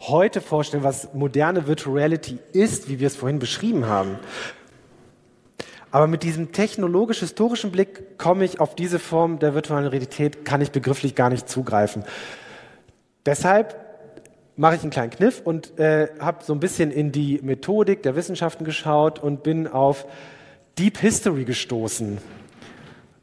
heute 0.07 0.41
vorstellen, 0.41 0.83
was 0.83 1.13
moderne 1.13 1.67
Virtual 1.67 1.95
Reality 1.95 2.39
ist, 2.53 2.89
wie 2.89 2.99
wir 2.99 3.07
es 3.07 3.15
vorhin 3.15 3.39
beschrieben 3.39 3.85
haben. 3.85 4.19
Aber 5.91 6.07
mit 6.07 6.23
diesem 6.23 6.51
technologisch-historischen 6.51 7.71
Blick 7.71 8.17
komme 8.17 8.43
ich 8.43 8.59
auf 8.59 8.75
diese 8.75 8.99
Form 8.99 9.39
der 9.39 9.53
virtuellen 9.53 9.87
Realität, 9.87 10.43
kann 10.43 10.59
ich 10.59 10.71
begrifflich 10.71 11.15
gar 11.15 11.29
nicht 11.29 11.47
zugreifen. 11.47 12.03
Deshalb 13.25 13.75
mache 14.57 14.75
ich 14.75 14.81
einen 14.81 14.91
kleinen 14.91 15.11
Kniff 15.11 15.41
und 15.43 15.79
äh, 15.79 16.09
habe 16.19 16.43
so 16.43 16.53
ein 16.53 16.59
bisschen 16.59 16.91
in 16.91 17.11
die 17.11 17.39
Methodik 17.41 18.03
der 18.03 18.15
Wissenschaften 18.15 18.65
geschaut 18.65 19.19
und 19.19 19.43
bin 19.43 19.67
auf 19.67 20.05
Deep 20.77 20.97
History 20.97 21.45
gestoßen. 21.45 22.17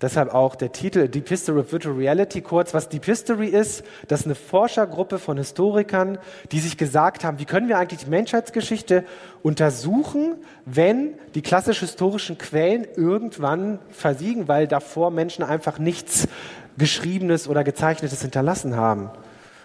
Deshalb 0.02 0.34
auch 0.34 0.56
der 0.56 0.72
Titel 0.72 1.06
Deep 1.06 1.28
History 1.28 1.60
of 1.60 1.70
Virtual 1.70 1.94
Reality. 1.94 2.40
Kurz, 2.40 2.74
was 2.74 2.88
Deep 2.88 3.04
History 3.04 3.46
ist, 3.46 3.84
das 4.08 4.20
ist 4.20 4.26
eine 4.26 4.34
Forschergruppe 4.34 5.20
von 5.20 5.36
Historikern, 5.36 6.18
die 6.50 6.58
sich 6.58 6.76
gesagt 6.76 7.24
haben, 7.24 7.38
wie 7.38 7.44
können 7.44 7.68
wir 7.68 7.78
eigentlich 7.78 8.00
die 8.00 8.10
Menschheitsgeschichte 8.10 9.04
untersuchen, 9.44 10.34
wenn 10.66 11.14
die 11.36 11.42
klassisch 11.42 11.80
historischen 11.80 12.36
Quellen 12.36 12.84
irgendwann 12.96 13.78
versiegen, 13.90 14.48
weil 14.48 14.66
davor 14.66 15.12
Menschen 15.12 15.44
einfach 15.44 15.78
nichts 15.78 16.26
Geschriebenes 16.76 17.46
oder 17.46 17.62
Gezeichnetes 17.62 18.22
hinterlassen 18.22 18.76
haben. 18.76 19.10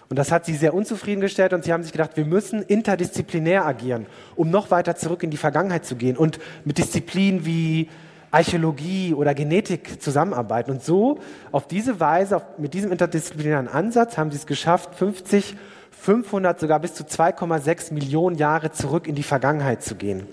Und 0.08 0.18
das 0.18 0.30
hat 0.30 0.46
sie 0.46 0.54
sehr 0.54 0.72
unzufriedengestellt 0.72 1.52
und 1.52 1.64
sie 1.64 1.72
haben 1.72 1.82
sich 1.82 1.92
gedacht, 1.92 2.12
wir 2.14 2.24
müssen 2.24 2.62
interdisziplinär 2.62 3.66
agieren, 3.66 4.06
um 4.36 4.50
noch 4.50 4.70
weiter 4.70 4.94
zurück 4.96 5.22
in 5.22 5.30
die 5.30 5.36
Vergangenheit 5.36 5.84
zu 5.84 5.96
gehen 5.96 6.16
und 6.16 6.38
mit 6.64 6.78
Disziplinen 6.78 7.44
wie 7.44 7.88
Archäologie 8.30 9.14
oder 9.14 9.34
Genetik 9.34 10.02
zusammenarbeiten. 10.02 10.70
Und 10.70 10.82
so, 10.82 11.18
auf 11.52 11.66
diese 11.66 12.00
Weise, 12.00 12.36
auf, 12.36 12.42
mit 12.58 12.74
diesem 12.74 12.92
interdisziplinären 12.92 13.68
Ansatz, 13.68 14.18
haben 14.18 14.30
sie 14.30 14.36
es 14.36 14.46
geschafft, 14.46 14.94
50, 14.94 15.56
500, 15.90 16.60
sogar 16.60 16.80
bis 16.80 16.94
zu 16.94 17.04
2,6 17.04 17.92
Millionen 17.92 18.36
Jahre 18.36 18.70
zurück 18.70 19.06
in 19.06 19.14
die 19.14 19.22
Vergangenheit 19.22 19.82
zu 19.82 19.94
gehen. 19.94 20.26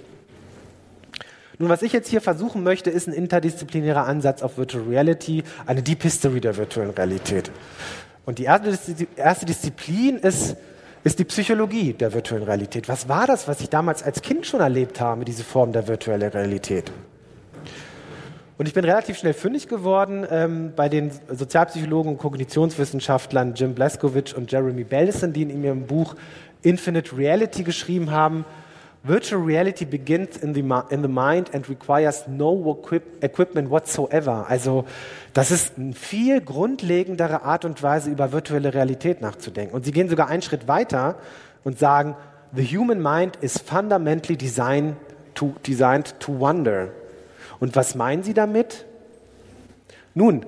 Nun, 1.57 1.69
was 1.69 1.81
ich 1.81 1.93
jetzt 1.93 2.09
hier 2.09 2.21
versuchen 2.21 2.63
möchte, 2.63 2.89
ist 2.89 3.07
ein 3.07 3.13
interdisziplinärer 3.13 4.05
Ansatz 4.05 4.41
auf 4.41 4.57
Virtual 4.57 4.83
Reality, 4.83 5.43
eine 5.65 5.81
Deep 5.81 6.03
History 6.03 6.41
der 6.41 6.57
virtuellen 6.57 6.91
Realität. 6.91 7.49
Und 8.25 8.39
die 8.39 8.43
erste 8.43 9.45
Disziplin 9.45 10.17
ist, 10.17 10.57
ist 11.05 11.19
die 11.19 11.23
Psychologie 11.23 11.93
der 11.93 12.13
virtuellen 12.13 12.43
Realität. 12.43 12.89
Was 12.89 13.07
war 13.07 13.27
das, 13.27 13.47
was 13.47 13.61
ich 13.61 13.69
damals 13.69 14.03
als 14.03 14.21
Kind 14.21 14.45
schon 14.45 14.59
erlebt 14.59 14.99
habe, 14.99 15.23
diese 15.23 15.43
Form 15.43 15.71
der 15.71 15.87
virtuellen 15.87 16.29
Realität? 16.29 16.91
Und 18.57 18.67
ich 18.67 18.73
bin 18.73 18.85
relativ 18.85 19.17
schnell 19.17 19.33
fündig 19.33 19.67
geworden 19.67 20.25
ähm, 20.31 20.71
bei 20.75 20.87
den 20.87 21.11
Sozialpsychologen 21.29 22.13
und 22.13 22.17
Kognitionswissenschaftlern 22.17 23.53
Jim 23.53 23.75
Blaskowitz 23.75 24.31
und 24.31 24.51
Jeremy 24.51 24.85
Bellison, 24.85 25.33
die 25.33 25.41
in 25.41 25.63
ihrem 25.63 25.87
Buch 25.87 26.15
Infinite 26.61 27.17
Reality 27.17 27.63
geschrieben 27.63 28.11
haben, 28.11 28.45
Virtual 29.07 29.39
reality 29.39 29.85
begins 29.85 30.37
in 30.37 30.55
the, 30.55 30.61
in 30.89 31.03
the 31.03 31.07
mind 31.07 31.53
and 31.53 31.69
requires 31.69 32.27
no 32.27 32.71
equip 32.71 33.23
equipment 33.23 33.69
whatsoever. 33.69 34.47
Also 34.49 34.85
das 35.33 35.51
ist 35.51 35.77
eine 35.77 35.93
viel 35.93 36.41
grundlegendere 36.41 37.43
Art 37.43 37.65
und 37.65 37.83
Weise, 37.83 38.09
über 38.09 38.31
virtuelle 38.31 38.73
Realität 38.73 39.21
nachzudenken. 39.21 39.75
Und 39.75 39.85
sie 39.85 39.91
gehen 39.91 40.09
sogar 40.09 40.27
einen 40.27 40.41
Schritt 40.41 40.67
weiter 40.67 41.17
und 41.63 41.77
sagen, 41.77 42.15
the 42.55 42.63
human 42.63 42.99
mind 42.99 43.37
is 43.41 43.59
fundamentally 43.59 44.35
designed 44.35 44.95
to, 45.35 45.53
designed 45.63 46.19
to 46.19 46.39
wonder. 46.39 46.89
Und 47.59 47.75
was 47.75 47.95
meinen 47.95 48.23
sie 48.23 48.33
damit? 48.33 48.85
Nun, 50.13 50.45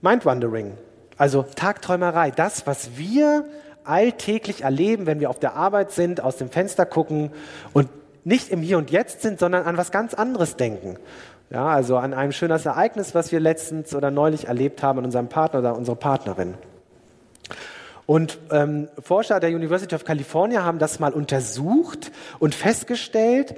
Mind-Wandering, 0.00 0.74
also 1.16 1.42
Tagträumerei, 1.42 2.30
das, 2.30 2.66
was 2.66 2.96
wir 2.96 3.44
alltäglich 3.84 4.62
erleben, 4.62 5.06
wenn 5.06 5.20
wir 5.20 5.30
auf 5.30 5.38
der 5.38 5.54
Arbeit 5.54 5.92
sind, 5.92 6.20
aus 6.20 6.36
dem 6.36 6.50
Fenster 6.50 6.86
gucken 6.86 7.30
und 7.72 7.88
nicht 8.24 8.50
im 8.50 8.60
Hier 8.60 8.78
und 8.78 8.90
Jetzt 8.90 9.22
sind, 9.22 9.38
sondern 9.40 9.64
an 9.64 9.76
was 9.76 9.90
ganz 9.90 10.14
anderes 10.14 10.56
denken. 10.56 10.98
Ja, 11.50 11.66
also 11.66 11.96
an 11.96 12.12
ein 12.12 12.32
schönes 12.32 12.66
Ereignis, 12.66 13.14
was 13.14 13.32
wir 13.32 13.40
letztens 13.40 13.94
oder 13.94 14.10
neulich 14.10 14.48
erlebt 14.48 14.82
haben 14.82 14.98
an 14.98 15.06
unserem 15.06 15.28
Partner 15.28 15.60
oder 15.60 15.76
unserer 15.76 15.96
Partnerin. 15.96 16.54
Und 18.04 18.38
ähm, 18.50 18.88
Forscher 19.02 19.40
der 19.40 19.50
University 19.50 19.94
of 19.94 20.04
California 20.04 20.62
haben 20.62 20.78
das 20.78 20.98
mal 20.98 21.12
untersucht 21.12 22.10
und 22.38 22.54
festgestellt, 22.54 23.54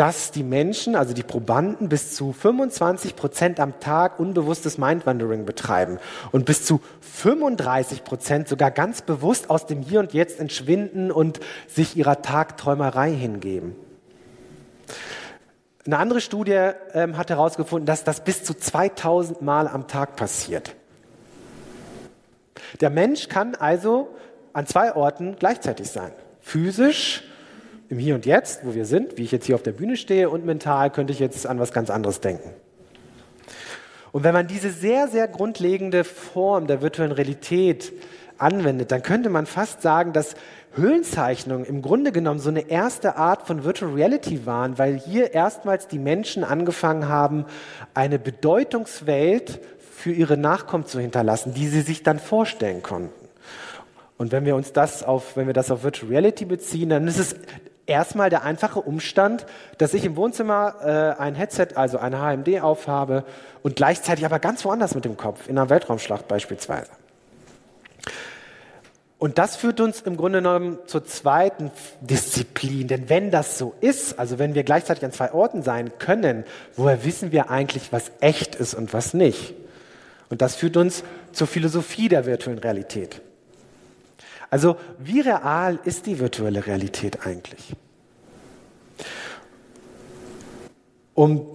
dass 0.00 0.30
die 0.30 0.44
Menschen, 0.44 0.96
also 0.96 1.12
die 1.12 1.22
Probanden, 1.22 1.90
bis 1.90 2.14
zu 2.14 2.32
25 2.32 3.16
Prozent 3.16 3.60
am 3.60 3.80
Tag 3.80 4.18
unbewusstes 4.18 4.78
Mindwandering 4.78 5.44
betreiben 5.44 5.98
und 6.32 6.46
bis 6.46 6.64
zu 6.64 6.80
35 7.02 8.02
Prozent 8.02 8.48
sogar 8.48 8.70
ganz 8.70 9.02
bewusst 9.02 9.50
aus 9.50 9.66
dem 9.66 9.82
Hier 9.82 10.00
und 10.00 10.14
Jetzt 10.14 10.40
entschwinden 10.40 11.12
und 11.12 11.40
sich 11.68 11.98
ihrer 11.98 12.22
Tagträumerei 12.22 13.12
hingeben. 13.12 13.76
Eine 15.84 15.98
andere 15.98 16.22
Studie 16.22 16.70
ähm, 16.94 17.18
hat 17.18 17.28
herausgefunden, 17.28 17.84
dass 17.84 18.02
das 18.02 18.24
bis 18.24 18.42
zu 18.42 18.54
2000 18.54 19.42
Mal 19.42 19.68
am 19.68 19.86
Tag 19.86 20.16
passiert. 20.16 20.76
Der 22.80 22.88
Mensch 22.88 23.28
kann 23.28 23.54
also 23.54 24.08
an 24.54 24.66
zwei 24.66 24.94
Orten 24.94 25.36
gleichzeitig 25.38 25.90
sein. 25.90 26.12
Physisch 26.40 27.24
im 27.90 27.98
Hier 27.98 28.14
und 28.14 28.24
Jetzt, 28.24 28.64
wo 28.64 28.74
wir 28.74 28.86
sind, 28.86 29.18
wie 29.18 29.24
ich 29.24 29.32
jetzt 29.32 29.46
hier 29.46 29.56
auf 29.56 29.62
der 29.62 29.72
Bühne 29.72 29.96
stehe, 29.96 30.30
und 30.30 30.46
mental 30.46 30.90
könnte 30.90 31.12
ich 31.12 31.18
jetzt 31.18 31.46
an 31.46 31.58
was 31.58 31.72
ganz 31.72 31.90
anderes 31.90 32.20
denken. 32.20 32.48
Und 34.12 34.24
wenn 34.24 34.32
man 34.32 34.46
diese 34.46 34.70
sehr, 34.70 35.08
sehr 35.08 35.28
grundlegende 35.28 36.04
Form 36.04 36.66
der 36.68 36.82
virtuellen 36.82 37.12
Realität 37.12 37.92
anwendet, 38.38 38.92
dann 38.92 39.02
könnte 39.02 39.28
man 39.28 39.46
fast 39.46 39.82
sagen, 39.82 40.12
dass 40.12 40.34
Höhlenzeichnungen 40.74 41.66
im 41.66 41.82
Grunde 41.82 42.12
genommen 42.12 42.38
so 42.38 42.48
eine 42.48 42.70
erste 42.70 43.16
Art 43.16 43.46
von 43.46 43.64
Virtual 43.64 43.92
Reality 43.92 44.46
waren, 44.46 44.78
weil 44.78 44.96
hier 44.96 45.34
erstmals 45.34 45.88
die 45.88 45.98
Menschen 45.98 46.44
angefangen 46.44 47.08
haben, 47.08 47.44
eine 47.92 48.20
Bedeutungswelt 48.20 49.60
für 49.92 50.12
ihre 50.12 50.36
Nachkommen 50.36 50.86
zu 50.86 51.00
hinterlassen, 51.00 51.54
die 51.54 51.66
sie 51.66 51.80
sich 51.80 52.04
dann 52.04 52.20
vorstellen 52.20 52.84
konnten. 52.84 53.12
Und 54.16 54.32
wenn 54.32 54.44
wir 54.44 54.54
uns 54.54 54.72
das 54.72 55.02
auf, 55.02 55.36
wenn 55.36 55.46
wir 55.46 55.54
das 55.54 55.70
auf 55.70 55.82
Virtual 55.82 56.10
Reality 56.10 56.44
beziehen, 56.44 56.90
dann 56.90 57.08
ist 57.08 57.18
es 57.18 57.36
erstmal 57.86 58.30
der 58.30 58.44
einfache 58.44 58.80
Umstand, 58.80 59.46
dass 59.78 59.94
ich 59.94 60.04
im 60.04 60.16
Wohnzimmer 60.16 61.16
äh, 61.16 61.20
ein 61.20 61.34
Headset, 61.34 61.68
also 61.74 61.98
eine 61.98 62.18
HMD 62.18 62.60
aufhabe 62.60 63.24
und 63.62 63.76
gleichzeitig 63.76 64.24
aber 64.24 64.38
ganz 64.38 64.64
woanders 64.64 64.94
mit 64.94 65.04
dem 65.04 65.16
Kopf, 65.16 65.48
in 65.48 65.58
einer 65.58 65.70
Weltraumschlacht 65.70 66.28
beispielsweise. 66.28 66.90
Und 69.18 69.36
das 69.36 69.56
führt 69.56 69.80
uns 69.80 70.00
im 70.00 70.16
Grunde 70.16 70.38
genommen 70.38 70.78
zur 70.86 71.04
zweiten 71.04 71.70
Disziplin. 72.00 72.88
Denn 72.88 73.10
wenn 73.10 73.30
das 73.30 73.58
so 73.58 73.74
ist, 73.82 74.18
also 74.18 74.38
wenn 74.38 74.54
wir 74.54 74.64
gleichzeitig 74.64 75.04
an 75.04 75.12
zwei 75.12 75.32
Orten 75.32 75.62
sein 75.62 75.92
können, 75.98 76.44
woher 76.74 77.04
wissen 77.04 77.30
wir 77.30 77.50
eigentlich, 77.50 77.92
was 77.92 78.12
echt 78.20 78.54
ist 78.54 78.72
und 78.72 78.94
was 78.94 79.12
nicht? 79.12 79.52
Und 80.30 80.40
das 80.40 80.56
führt 80.56 80.78
uns 80.78 81.04
zur 81.32 81.46
Philosophie 81.46 82.08
der 82.08 82.24
virtuellen 82.24 82.60
Realität. 82.60 83.20
Also 84.50 84.76
wie 84.98 85.20
real 85.20 85.78
ist 85.84 86.06
die 86.06 86.18
virtuelle 86.18 86.66
Realität 86.66 87.24
eigentlich? 87.24 87.74
Um 91.14 91.46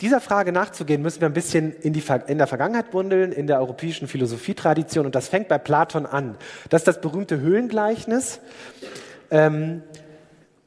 dieser 0.00 0.20
Frage 0.20 0.50
nachzugehen, 0.50 1.02
müssen 1.02 1.20
wir 1.20 1.28
ein 1.28 1.34
bisschen 1.34 1.72
in, 1.72 1.92
die, 1.92 2.02
in 2.26 2.38
der 2.38 2.46
Vergangenheit 2.46 2.90
bundeln, 2.90 3.32
in 3.32 3.46
der 3.46 3.60
europäischen 3.60 4.08
Philosophietradition. 4.08 5.06
Und 5.06 5.14
das 5.14 5.28
fängt 5.28 5.48
bei 5.48 5.58
Platon 5.58 6.06
an. 6.06 6.36
Das 6.70 6.82
ist 6.82 6.88
das 6.88 7.00
berühmte 7.00 7.40
Höhlengleichnis. 7.40 8.40
Ähm, 9.30 9.82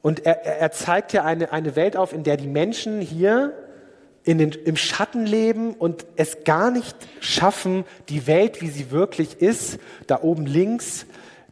und 0.00 0.24
er, 0.24 0.44
er 0.44 0.72
zeigt 0.72 1.12
ja 1.12 1.24
eine, 1.24 1.52
eine 1.52 1.76
Welt 1.76 1.96
auf, 1.96 2.12
in 2.12 2.22
der 2.22 2.36
die 2.36 2.46
Menschen 2.46 3.00
hier 3.00 3.52
in 4.24 4.38
den, 4.38 4.50
im 4.50 4.76
Schatten 4.76 5.26
leben 5.26 5.74
und 5.74 6.04
es 6.16 6.44
gar 6.44 6.70
nicht 6.70 6.96
schaffen, 7.20 7.84
die 8.08 8.26
Welt, 8.26 8.60
wie 8.60 8.68
sie 8.68 8.90
wirklich 8.90 9.40
ist, 9.40 9.78
da 10.06 10.22
oben 10.22 10.46
links 10.46 11.06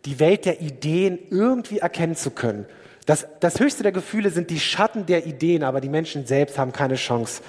die 0.06 0.18
Welt 0.20 0.46
der 0.46 0.60
Ideen 0.60 1.18
irgendwie 1.30 1.80
erkennen 1.80 2.16
zu 2.16 2.30
können. 2.30 2.64
Das, 3.04 3.26
das 3.40 3.60
höchste 3.60 3.82
der 3.82 3.92
Gefühle 3.92 4.30
sind 4.30 4.50
die 4.50 4.58
Schatten 4.58 5.06
der 5.06 5.26
Ideen, 5.26 5.62
aber 5.62 5.80
die 5.80 5.88
Menschen 5.88 6.26
selbst 6.26 6.58
haben 6.58 6.72
keine 6.72 6.94
Chance, 6.94 7.42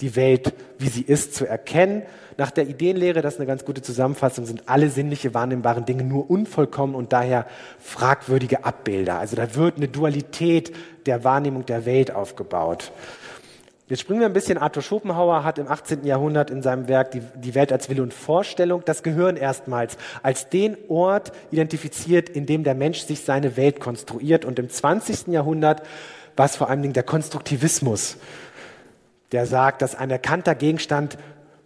die 0.00 0.16
Welt, 0.16 0.52
wie 0.78 0.88
sie 0.88 1.02
ist, 1.02 1.34
zu 1.34 1.46
erkennen. 1.46 2.02
Nach 2.38 2.50
der 2.50 2.68
Ideenlehre, 2.68 3.22
das 3.22 3.34
ist 3.34 3.40
eine 3.40 3.46
ganz 3.46 3.64
gute 3.64 3.82
Zusammenfassung, 3.82 4.44
sind 4.44 4.64
alle 4.66 4.90
sinnliche 4.90 5.32
wahrnehmbaren 5.32 5.84
Dinge 5.84 6.04
nur 6.04 6.28
unvollkommen 6.30 6.94
und 6.94 7.12
daher 7.12 7.46
fragwürdige 7.78 8.64
Abbilder. 8.64 9.18
Also 9.18 9.36
da 9.36 9.54
wird 9.54 9.76
eine 9.76 9.88
Dualität 9.88 10.74
der 11.06 11.24
Wahrnehmung 11.24 11.64
der 11.66 11.86
Welt 11.86 12.10
aufgebaut. 12.10 12.92
Jetzt 13.88 14.00
springen 14.00 14.18
wir 14.18 14.26
ein 14.26 14.32
bisschen. 14.32 14.58
Arthur 14.58 14.82
Schopenhauer 14.82 15.44
hat 15.44 15.58
im 15.58 15.68
18. 15.68 16.04
Jahrhundert 16.04 16.50
in 16.50 16.60
seinem 16.60 16.88
Werk 16.88 17.12
die, 17.12 17.22
die, 17.36 17.54
Welt 17.54 17.70
als 17.70 17.88
Wille 17.88 18.02
und 18.02 18.12
Vorstellung 18.12 18.82
das 18.84 19.04
Gehirn 19.04 19.36
erstmals 19.36 19.96
als 20.24 20.48
den 20.48 20.76
Ort 20.88 21.30
identifiziert, 21.52 22.28
in 22.28 22.46
dem 22.46 22.64
der 22.64 22.74
Mensch 22.74 23.00
sich 23.02 23.20
seine 23.20 23.56
Welt 23.56 23.78
konstruiert. 23.78 24.44
Und 24.44 24.58
im 24.58 24.68
20. 24.68 25.28
Jahrhundert 25.28 25.82
war 26.34 26.46
es 26.46 26.56
vor 26.56 26.68
allen 26.68 26.82
Dingen 26.82 26.94
der 26.94 27.04
Konstruktivismus, 27.04 28.16
der 29.30 29.46
sagt, 29.46 29.82
dass 29.82 29.94
ein 29.94 30.10
erkannter 30.10 30.56
Gegenstand 30.56 31.16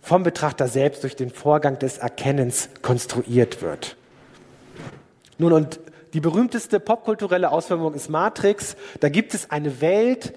vom 0.02 0.22
Betrachter 0.22 0.68
selbst 0.68 1.02
durch 1.02 1.16
den 1.16 1.30
Vorgang 1.30 1.78
des 1.78 1.98
Erkennens 1.98 2.68
konstruiert 2.82 3.62
wird. 3.62 3.96
Nun, 5.38 5.54
und 5.54 5.80
die 6.12 6.20
berühmteste 6.20 6.80
popkulturelle 6.80 7.50
Ausformung 7.50 7.94
ist 7.94 8.10
Matrix. 8.10 8.76
Da 9.00 9.08
gibt 9.08 9.32
es 9.32 9.50
eine 9.50 9.80
Welt, 9.80 10.34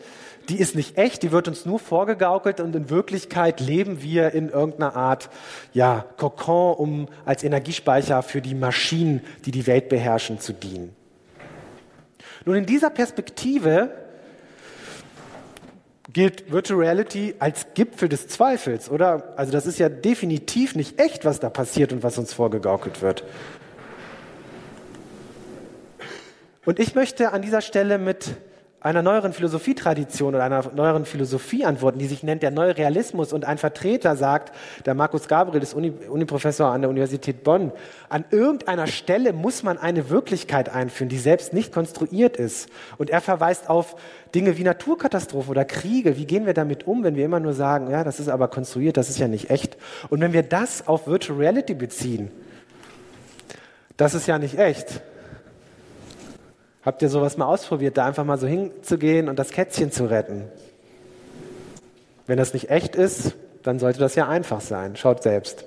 die 0.50 0.60
ist 0.60 0.76
nicht 0.76 0.98
echt, 0.98 1.24
die 1.24 1.32
wird 1.32 1.48
uns 1.48 1.66
nur 1.66 1.80
vorgegaukelt 1.80 2.60
und 2.60 2.76
in 2.76 2.90
Wirklichkeit 2.90 3.60
leben 3.60 4.02
wir 4.02 4.32
in 4.32 4.50
irgendeiner 4.50 4.96
Art, 4.96 5.30
ja, 5.74 6.06
Kokon, 6.18 6.76
um 6.76 7.08
als 7.26 7.44
Energiespeicher 7.44 8.24
für 8.24 8.42
die 8.42 8.56
Maschinen, 8.56 9.22
die 9.46 9.52
die 9.52 9.68
Welt 9.68 9.90
beherrschen, 9.90 10.40
zu 10.40 10.54
dienen. 10.54 10.96
Nun, 12.46 12.56
in 12.56 12.66
dieser 12.66 12.90
Perspektive 12.90 13.92
gilt 16.12 16.52
Virtual 16.52 16.80
Reality 16.80 17.36
als 17.40 17.68
Gipfel 17.74 18.10
des 18.10 18.28
Zweifels, 18.28 18.90
oder? 18.90 19.34
Also 19.38 19.52
das 19.52 19.66
ist 19.66 19.80
ja 19.80 19.90
definitiv 19.90 20.76
nicht 20.76 21.00
echt, 21.00 21.26
was 21.26 21.40
da 21.40 21.50
passiert 21.50 21.94
und 21.94 22.04
was 22.04 22.18
uns 22.18 22.34
vorgegaukelt 22.34 23.02
wird. 23.02 23.24
Und 26.66 26.80
ich 26.80 26.96
möchte 26.96 27.32
an 27.32 27.42
dieser 27.42 27.62
Stelle 27.62 27.98
mit 27.98 28.36
einer 28.84 29.02
neueren 29.02 29.32
Philosophietradition 29.32 30.36
oder 30.36 30.44
einer 30.44 30.70
neueren 30.76 31.06
Philosophie 31.06 31.64
antworten, 31.64 32.00
die 32.00 32.06
sich 32.06 32.22
nennt 32.22 32.44
der 32.44 32.52
Neue 32.52 32.78
Realismus. 32.78 33.32
Und 33.32 33.46
ein 33.46 33.58
Vertreter 33.58 34.18
sagt, 34.18 34.54
der 34.86 34.94
Markus 34.94 35.30
Gabriel 35.30 35.64
ist 35.64 35.74
Uni, 35.74 35.92
Uniprofessor 36.10 36.68
an 36.68 36.82
der 36.82 36.90
Universität 36.90 37.46
Bonn, 37.46 37.72
an 38.10 38.26
irgendeiner 38.30 38.88
Stelle 38.88 39.32
muss 39.32 39.64
man 39.64 39.78
eine 39.78 40.10
Wirklichkeit 40.10 40.68
einführen, 40.68 41.08
die 41.08 41.18
selbst 41.18 41.54
nicht 41.54 41.74
konstruiert 41.74 42.36
ist. 42.36 42.68
Und 42.98 43.10
er 43.10 43.22
verweist 43.22 43.70
auf 43.70 43.96
Dinge 44.36 44.58
wie 44.58 44.64
Naturkatastrophen 44.64 45.52
oder 45.52 45.64
Kriege. 45.64 46.18
Wie 46.18 46.26
gehen 46.26 46.46
wir 46.46 46.54
damit 46.54 46.86
um, 46.86 47.06
wenn 47.06 47.16
wir 47.16 47.24
immer 47.24 47.40
nur 47.40 47.54
sagen, 47.54 47.90
ja, 47.90 48.04
das 48.04 48.20
ist 48.20 48.28
aber 48.28 48.50
konstruiert, 48.50 48.98
das 48.98 49.10
ist 49.10 49.18
ja 49.18 49.30
nicht 49.30 49.50
echt. 49.50 49.78
Und 50.10 50.20
wenn 50.20 50.34
wir 50.34 50.44
das 50.44 50.88
auf 50.90 51.08
Virtual 51.08 51.40
Reality 51.40 51.74
beziehen, 51.74 52.32
das 53.96 54.14
ist 54.14 54.28
ja 54.28 54.38
nicht 54.38 54.60
echt 54.60 55.02
Habt 56.86 57.02
ihr 57.02 57.10
sowas 57.10 57.38
mal 57.38 57.46
ausprobiert, 57.46 57.98
da 57.98 58.06
einfach 58.06 58.26
mal 58.26 58.38
so 58.38 58.48
hinzugehen 58.48 59.30
und 59.30 59.40
das 59.40 59.52
Kätzchen 59.52 59.92
zu 59.92 60.06
retten? 60.06 60.44
Wenn 62.28 62.38
das 62.38 62.54
nicht 62.54 62.70
echt 62.70 62.96
ist, 62.96 63.36
dann 63.64 63.80
sollte 63.80 64.00
das 64.00 64.16
ja 64.16 64.28
einfach 64.28 64.62
sein. 64.62 64.96
Schaut 64.96 65.24
selbst. 65.24 65.66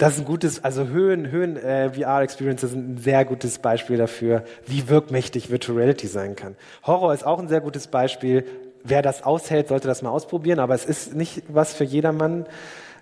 Das 0.00 0.14
ist 0.14 0.20
ein 0.20 0.24
gutes, 0.24 0.64
also 0.64 0.88
Höhen, 0.88 1.30
Höhen 1.30 1.58
äh, 1.58 1.90
VR-Experiences 1.90 2.70
sind 2.70 2.94
ein 2.94 2.96
sehr 2.96 3.26
gutes 3.26 3.58
Beispiel 3.58 3.98
dafür, 3.98 4.44
wie 4.66 4.88
wirkmächtig 4.88 5.50
Virtual 5.50 5.76
Reality 5.76 6.06
sein 6.06 6.36
kann. 6.36 6.56
Horror 6.86 7.12
ist 7.12 7.26
auch 7.26 7.38
ein 7.38 7.48
sehr 7.48 7.60
gutes 7.60 7.86
Beispiel. 7.86 8.46
Wer 8.82 9.02
das 9.02 9.24
aushält, 9.24 9.68
sollte 9.68 9.88
das 9.88 10.00
mal 10.00 10.08
ausprobieren, 10.08 10.58
aber 10.58 10.74
es 10.74 10.86
ist 10.86 11.14
nicht 11.14 11.42
was 11.48 11.74
für 11.74 11.84
jedermann. 11.84 12.46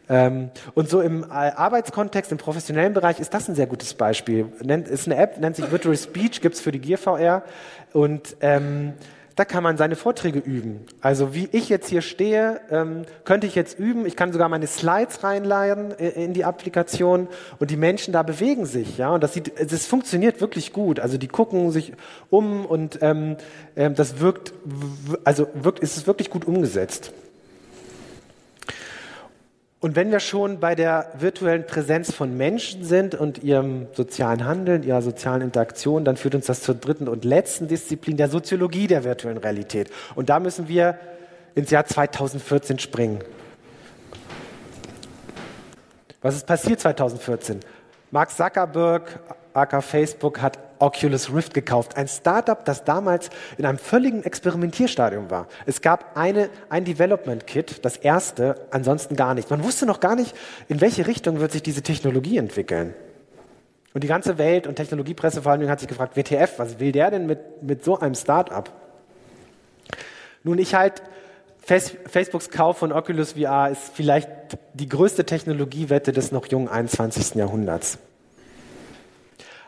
Ähm, 0.09 0.51
und 0.75 0.89
so 0.89 1.01
im 1.01 1.31
Arbeitskontext, 1.31 2.33
im 2.33 2.39
professionellen 2.39 2.95
Bereich 2.95 3.21
ist 3.21 3.33
das 3.33 3.49
ein 3.49 3.55
sehr 3.55 3.69
gutes 3.69 3.95
Beispiel. 3.95 4.47
Nennt, 4.61 4.89
ist 4.89 5.07
eine 5.07 5.19
App, 5.19 5.39
nennt 5.39 5.55
sich 5.55 5.71
Virtual 5.71 5.97
Speech, 5.97 6.41
gibt's 6.41 6.61
für 6.61 6.73
die 6.73 6.81
Gear 6.81 6.99
VR. 6.99 7.45
Und 7.93 8.37
ähm, 8.41 8.95
da 9.39 9.45
kann 9.45 9.63
man 9.63 9.77
seine 9.77 9.95
Vorträge 9.95 10.41
üben. 10.41 10.81
Also 11.01 11.33
wie 11.33 11.49
ich 11.53 11.69
jetzt 11.69 11.89
hier 11.89 12.03
stehe, 12.03 12.61
ähm, 12.71 13.05
könnte 13.25 13.47
ich 13.47 13.55
jetzt 13.55 13.79
üben. 13.79 14.05
Ich 14.05 14.17
kann 14.17 14.33
sogar 14.33 14.49
meine 14.49 14.67
Slides 14.67 15.23
reinladen 15.23 15.97
äh, 15.97 16.09
in 16.09 16.35
die 16.35 16.45
Applikation 16.45 17.29
und 17.61 17.71
die 17.71 17.77
Menschen 17.77 18.13
da 18.13 18.25
bewegen 18.25 18.67
sich. 18.67 18.99
Ja, 18.99 19.11
und 19.11 19.23
das 19.23 19.35
sieht, 19.35 19.53
das 19.57 19.87
funktioniert 19.87 20.41
wirklich 20.41 20.73
gut. 20.73 20.99
Also 20.99 21.19
die 21.19 21.29
gucken 21.29 21.71
sich 21.71 21.93
um 22.31 22.67
und 22.67 22.99
ähm, 23.01 23.37
äh, 23.77 23.89
das 23.93 24.19
wirkt, 24.19 24.55
also 25.23 25.47
wirkt, 25.55 25.79
ist 25.79 25.97
es 25.97 26.09
wirklich 26.09 26.31
gut 26.31 26.45
umgesetzt. 26.45 27.13
Und 29.81 29.95
wenn 29.95 30.11
wir 30.11 30.19
schon 30.19 30.59
bei 30.59 30.75
der 30.75 31.13
virtuellen 31.19 31.65
Präsenz 31.65 32.13
von 32.13 32.37
Menschen 32.37 32.83
sind 32.83 33.15
und 33.15 33.45
ihrem 33.45 33.87
sozialen 33.93 34.45
Handeln, 34.45 34.83
ihrer 34.83 35.03
sozialen 35.03 35.41
Interaktion, 35.41 36.05
dann 36.05 36.17
führt 36.17 36.35
uns 36.35 36.47
das 36.47 36.63
zur 36.63 36.75
dritten 36.75 37.07
und 37.07 37.25
letzten 37.25 37.69
Disziplin 37.69 38.17
der 38.17 38.29
Soziologie 38.29 38.89
der 38.89 39.05
virtuellen 39.05 39.39
Realität. 39.39 39.91
Und 40.17 40.31
da 40.31 40.41
müssen 40.41 40.67
wir 40.67 40.99
ins 41.55 41.71
Jahr 41.71 41.85
2014 41.85 42.81
springen. 42.81 43.21
Was 46.23 46.35
ist 46.35 46.47
passiert 46.47 46.81
2014? 46.81 47.61
Mark 48.11 48.31
Zuckerberg, 48.31 49.21
aka 49.55 49.81
Facebook, 49.81 50.43
hat 50.43 50.59
Oculus 50.79 51.33
Rift 51.33 51.55
gekauft. 51.55 51.97
Ein 51.97 52.09
Startup, 52.09 52.65
das 52.65 52.85
damals 52.85 53.31
in 53.57 53.67
einem 53.67 53.79
völligen 53.79 54.23
Experimentierstadium 54.23 55.31
war. 55.31 55.49
Es 55.67 55.83
gab 55.83 56.17
eine, 56.17 56.51
ein 56.69 56.85
Development 56.85 57.47
Kit, 57.47 57.85
das 57.85 57.97
erste, 57.97 58.67
ansonsten 58.71 59.17
gar 59.17 59.35
nicht. 59.35 59.51
Man 59.51 59.65
wusste 59.65 59.87
noch 59.87 60.01
gar 60.01 60.17
nicht, 60.17 60.35
in 60.69 60.81
welche 60.81 61.07
Richtung 61.07 61.41
wird 61.41 61.53
sich 61.53 61.63
diese 61.63 61.83
Technologie 61.83 62.39
entwickeln. 62.39 62.95
Und 63.95 64.05
die 64.05 64.09
ganze 64.09 64.39
Welt 64.39 64.67
und 64.67 64.77
Technologiepresse 64.77 65.43
vor 65.43 65.53
allem 65.53 65.69
hat 65.69 65.81
sich 65.81 65.89
gefragt, 65.89 66.17
WTF, 66.17 66.59
was 66.59 66.79
will 66.79 66.93
der 66.93 67.11
denn 67.11 67.27
mit, 67.27 67.63
mit 67.63 67.85
so 67.85 67.99
einem 67.99 68.15
Startup? 68.15 68.71
Nun, 70.45 70.59
ich 70.59 70.75
halt 70.75 71.03
Facebooks 71.69 72.49
Kauf 72.49 72.79
von 72.79 72.93
Oculus 72.93 73.33
VR 73.33 73.69
ist 73.69 73.91
vielleicht 73.93 74.29
die 74.73 74.89
größte 74.89 75.27
Technologiewette 75.27 76.13
des 76.13 76.33
noch 76.33 76.47
jungen 76.47 76.69
21. 76.69 77.35
Jahrhunderts. 77.35 77.99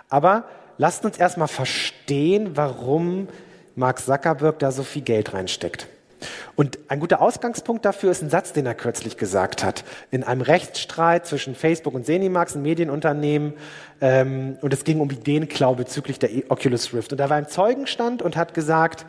Aber 0.09 0.45
lasst 0.81 1.05
uns 1.05 1.19
erstmal 1.19 1.47
verstehen, 1.47 2.53
warum 2.57 3.29
Mark 3.77 4.01
Zuckerberg 4.01 4.59
da 4.61 4.73
so 4.73 4.83
viel 4.83 5.03
Geld 5.03 5.35
reinsteckt. 5.35 5.87
Und 6.57 6.79
ein 6.89 7.01
guter 7.01 7.21
Ausgangspunkt 7.21 7.85
dafür 7.85 8.11
ist 8.11 8.23
ein 8.23 8.31
Satz, 8.31 8.55
den 8.55 8.65
er 8.65 8.75
kürzlich 8.75 9.19
gesagt 9.19 9.63
hat. 9.63 9.85
In 10.11 10.25
einem 10.25 10.41
Rechtsstreit 10.41 11.27
zwischen 11.27 11.55
Facebook 11.55 11.93
und 11.93 12.07
Zenimax, 12.07 12.55
ein 12.55 12.63
Medienunternehmen, 12.63 13.55
ähm, 14.01 14.57
und 14.63 14.73
es 14.73 14.85
ging 14.85 15.01
um 15.01 15.11
Ideenklau 15.11 15.75
bezüglich 15.75 16.19
der 16.19 16.31
Oculus 16.49 16.95
Rift. 16.95 17.13
Und 17.13 17.19
da 17.19 17.29
war 17.29 17.37
ein 17.37 17.49
Zeugenstand 17.49 18.23
und 18.23 18.37
hat 18.37 18.55
gesagt, 18.55 19.05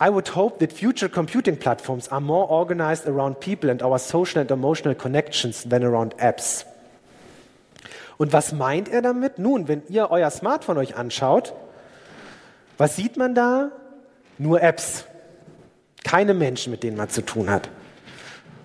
I 0.00 0.08
would 0.08 0.36
hope 0.36 0.64
that 0.64 0.72
future 0.72 1.10
computing 1.10 1.56
platforms 1.56 2.08
are 2.12 2.20
more 2.20 2.48
organized 2.48 3.08
around 3.08 3.40
people 3.40 3.70
and 3.72 3.82
our 3.82 3.98
social 3.98 4.40
and 4.40 4.52
emotional 4.52 4.94
connections 4.94 5.68
than 5.68 5.82
around 5.82 6.16
apps. 6.20 6.64
Und 8.18 8.32
was 8.32 8.52
meint 8.52 8.88
er 8.88 9.02
damit? 9.02 9.38
Nun, 9.38 9.68
wenn 9.68 9.82
ihr 9.88 10.10
euer 10.10 10.30
Smartphone 10.30 10.78
euch 10.78 10.96
anschaut, 10.96 11.54
was 12.78 12.96
sieht 12.96 13.16
man 13.16 13.34
da? 13.34 13.70
Nur 14.38 14.62
Apps. 14.62 15.04
Keine 16.04 16.34
Menschen, 16.34 16.70
mit 16.70 16.82
denen 16.82 16.96
man 16.96 17.08
zu 17.08 17.22
tun 17.22 17.50
hat. 17.50 17.68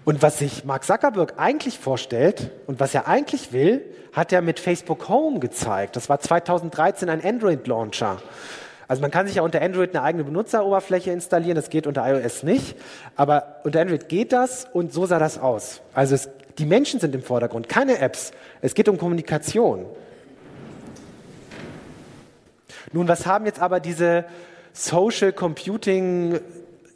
Und 0.04 0.22
was 0.22 0.40
sich 0.40 0.66
Mark 0.66 0.84
Zuckerberg 0.84 1.36
eigentlich 1.38 1.80
vorstellt 1.80 2.52
und 2.68 2.80
was 2.80 2.94
er 2.94 3.08
eigentlich 3.08 3.54
will, 3.54 3.84
hat 4.14 4.34
er 4.34 4.42
mit 4.42 4.60
Facebook 4.60 5.08
Home 5.10 5.40
gezeigt. 5.40 5.96
Das 5.96 6.10
war 6.10 6.20
2013 6.20 7.10
ein 7.10 7.24
Android-Launcher. 7.24 8.18
Also 8.88 9.02
man 9.02 9.12
kann 9.12 9.26
sich 9.26 9.38
ja 9.38 9.42
unter 9.42 9.62
Android 9.62 9.96
eine 9.96 10.04
eigene 10.04 10.26
Benutzeroberfläche 10.26 11.12
installieren, 11.12 11.56
das 11.56 11.70
geht 11.70 11.88
unter 11.88 12.06
iOS 12.06 12.44
nicht, 12.44 12.76
aber 13.16 13.62
unter 13.64 13.80
Android 13.80 14.10
geht 14.10 14.34
das 14.34 14.68
und 14.74 14.92
so 14.92 15.06
sah 15.06 15.18
das 15.18 15.40
aus. 15.40 15.80
Also 15.94 16.16
es 16.16 16.30
die 16.62 16.68
Menschen 16.68 17.00
sind 17.00 17.16
im 17.16 17.24
Vordergrund, 17.24 17.68
keine 17.68 17.98
Apps. 17.98 18.32
Es 18.62 18.76
geht 18.76 18.88
um 18.88 19.00
Kommunikation. 19.00 19.88
Nun, 22.94 23.08
was 23.08 23.26
haben 23.26 23.48
jetzt 23.48 23.60
aber 23.60 23.80
diese 23.80 24.26
Social 24.72 25.34
Computing 25.34 26.40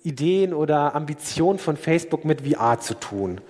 Ideen 0.03 0.53
oder 0.53 0.93
Ambitionen 0.93 1.57
von 1.57 1.77
Facebook 1.77 2.25
mit 2.25 2.41
VR 2.47 2.79
zu 2.79 2.93
tun? 2.93 3.41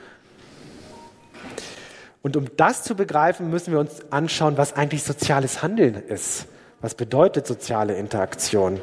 Und 2.22 2.38
um 2.38 2.48
das 2.56 2.84
zu 2.84 2.96
begreifen, 2.96 3.50
müssen 3.50 3.74
wir 3.74 3.80
uns 3.80 4.10
anschauen, 4.10 4.58
was 4.58 4.72
eigentlich 4.72 5.04
soziales 5.04 5.62
Handeln 5.62 5.96
ist. 5.96 6.46
Was 6.80 6.96
bedeutet 6.96 7.46
soziale 7.46 7.98
Interaktion? 7.98 8.80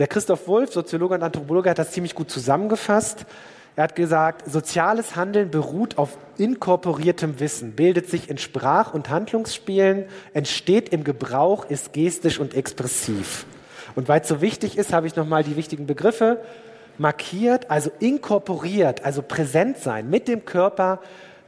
Der 0.00 0.08
Christoph 0.08 0.48
Wolf, 0.48 0.72
Soziologe 0.72 1.14
und 1.14 1.22
Anthropologe, 1.22 1.70
hat 1.70 1.78
das 1.78 1.92
ziemlich 1.92 2.16
gut 2.16 2.32
zusammengefasst. 2.32 3.26
Er 3.76 3.84
hat 3.84 3.96
gesagt, 3.96 4.48
soziales 4.48 5.16
Handeln 5.16 5.50
beruht 5.50 5.98
auf 5.98 6.16
inkorporiertem 6.38 7.40
Wissen, 7.40 7.72
bildet 7.72 8.08
sich 8.08 8.30
in 8.30 8.38
Sprach- 8.38 8.94
und 8.94 9.10
Handlungsspielen, 9.10 10.04
entsteht 10.32 10.90
im 10.90 11.02
Gebrauch, 11.02 11.68
ist 11.68 11.92
gestisch 11.92 12.38
und 12.38 12.54
expressiv. 12.54 13.46
Und 13.96 14.08
weil 14.08 14.20
es 14.20 14.28
so 14.28 14.40
wichtig 14.40 14.78
ist, 14.78 14.92
habe 14.92 15.08
ich 15.08 15.16
nochmal 15.16 15.42
die 15.42 15.56
wichtigen 15.56 15.86
Begriffe 15.86 16.40
markiert, 16.98 17.68
also 17.68 17.90
inkorporiert, 17.98 19.04
also 19.04 19.22
präsent 19.22 19.78
sein, 19.78 20.08
mit 20.08 20.28
dem 20.28 20.44
Körper 20.44 21.00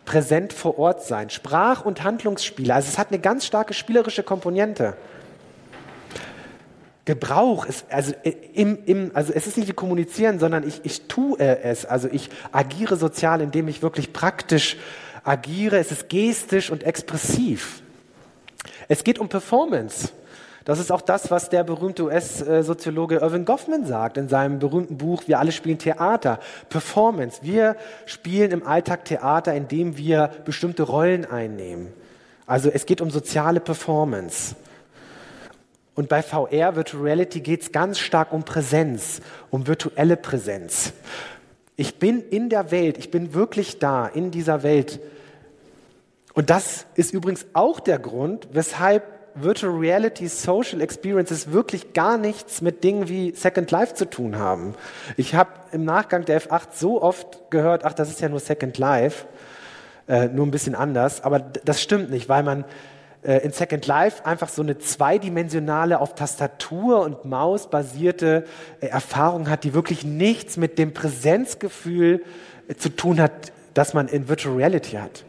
präsent 0.05 0.53
vor 0.53 0.79
Ort 0.79 1.05
sein, 1.05 1.31
Sprach- 1.31 1.85
und 1.85 2.03
Handlungsspiele. 2.03 2.75
Also 2.75 2.89
es 2.89 2.99
hat 2.99 3.09
eine 3.09 3.21
ganz 3.21 3.47
starke 3.47 3.73
spielerische 3.75 4.25
Komponente. 4.25 4.97
Gebrauch 7.07 7.67
ist, 7.67 7.87
also, 7.89 8.13
äh, 8.25 8.35
im, 8.53 8.79
im, 8.85 9.11
also 9.15 9.33
es 9.33 9.47
ist 9.47 9.57
nicht 9.57 9.69
wie 9.69 9.73
kommunizieren, 9.73 10.39
sondern 10.39 10.67
ich, 10.67 10.81
ich 10.83 11.03
tue 11.09 11.39
es. 11.39 11.87
Also 11.87 12.09
ich 12.11 12.29
agiere 12.53 12.97
sozial, 12.97 13.41
indem 13.41 13.69
ich 13.69 13.81
wirklich 13.81 14.13
praktisch 14.13 14.77
agiere. 15.25 15.79
Es 15.79 15.93
ist 15.93 16.09
gestisch 16.09 16.71
und 16.71 16.83
expressiv. 16.83 17.81
Es 18.89 19.05
geht 19.05 19.19
um 19.19 19.29
Performance. 19.29 20.11
Das 20.65 20.81
ist 20.81 20.91
auch 20.91 21.01
das, 21.01 21.31
was 21.31 21.49
der 21.49 21.63
berühmte 21.63 22.03
US-Soziologe 22.03 23.19
Irving 23.19 23.45
Goffman 23.45 23.87
sagt 23.87 24.17
in 24.17 24.29
seinem 24.29 24.59
berühmten 24.59 24.99
Buch 24.99 25.23
Wir 25.27 25.39
alle 25.39 25.53
spielen 25.53 25.79
Theater. 25.79 26.41
Performance. 26.69 27.39
Wir 27.43 27.77
spielen 28.05 28.51
im 28.51 28.67
Alltag 28.67 29.05
Theater, 29.05 29.55
indem 29.55 29.97
wir 29.97 30.33
bestimmte 30.45 30.83
Rollen 30.83 31.25
einnehmen. 31.25 31.93
Also 32.47 32.69
es 32.69 32.85
geht 32.85 33.01
um 33.01 33.11
soziale 33.11 33.61
Performance. 33.61 34.57
Und 35.97 36.11
bei 36.11 36.23
VR, 36.23 36.77
Virtual 36.77 37.03
Reality, 37.03 37.41
geht 37.41 37.63
es 37.63 37.73
ganz 37.73 37.99
stark 37.99 38.33
um 38.33 38.45
Präsenz, 38.45 39.23
um 39.51 39.67
virtuelle 39.67 40.17
Präsenz. 40.17 40.93
Ich 41.75 41.99
bin 41.99 42.23
in 42.31 42.51
der 42.51 42.71
Welt, 42.71 42.99
ich 42.99 43.11
bin 43.11 43.33
wirklich 43.35 43.79
da, 43.79 44.07
in 44.07 44.31
dieser 44.31 44.63
Welt. 44.63 45.01
Und 46.35 46.51
das 46.51 46.85
ist 46.95 47.15
übrigens 47.15 47.47
auch 47.55 47.81
der 47.81 47.99
Grund, 47.99 48.49
weshalb 48.53 49.05
Virtual 49.35 49.73
Reality 49.75 50.29
Social 50.29 50.83
Experiences 50.83 51.53
wirklich 51.53 51.95
gar 51.95 52.19
nichts 52.19 52.61
mit 52.61 52.85
Dingen 52.85 53.09
wie 53.09 53.35
Second 53.35 53.71
Life 53.71 53.95
zu 53.95 54.09
tun 54.09 54.39
haben. 54.39 54.75
Ich 55.17 55.35
habe 55.35 55.51
im 55.73 55.85
Nachgang 55.85 56.27
der 56.27 56.43
F8 56.43 56.69
so 56.75 57.01
oft 57.03 57.51
gehört, 57.51 57.87
ach, 57.87 57.95
das 57.95 58.11
ist 58.11 58.21
ja 58.21 58.29
nur 58.29 58.41
Second 58.41 58.77
Life, 58.77 59.27
äh, 60.09 60.29
nur 60.29 60.47
ein 60.47 60.51
bisschen 60.51 60.75
anders. 60.75 61.23
Aber 61.25 61.39
das 61.41 61.83
stimmt 61.83 62.11
nicht, 62.11 62.29
weil 62.29 62.43
man 62.43 62.65
äh, 63.23 63.39
in 63.39 63.53
Second 63.53 63.87
Life 63.87 64.25
einfach 64.25 64.49
so 64.49 64.63
eine 64.63 64.79
zweidimensionale, 64.79 66.01
auf 66.01 66.15
Tastatur 66.15 67.01
und 67.01 67.25
Maus 67.25 67.69
basierte 67.71 68.45
äh, 68.81 68.87
Erfahrung 68.87 69.49
hat, 69.49 69.65
die 69.65 69.75
wirklich 69.75 70.05
nichts 70.05 70.57
mit 70.57 70.79
dem 70.79 70.93
Präsenzgefühl 70.93 72.25
äh, 72.69 72.75
zu 72.75 72.91
tun 72.91 73.21
hat, 73.21 73.53
das 73.75 73.95
man 73.95 74.09
in 74.09 74.29
Virtual 74.29 74.57
Reality 74.57 74.97
hat. 74.97 75.25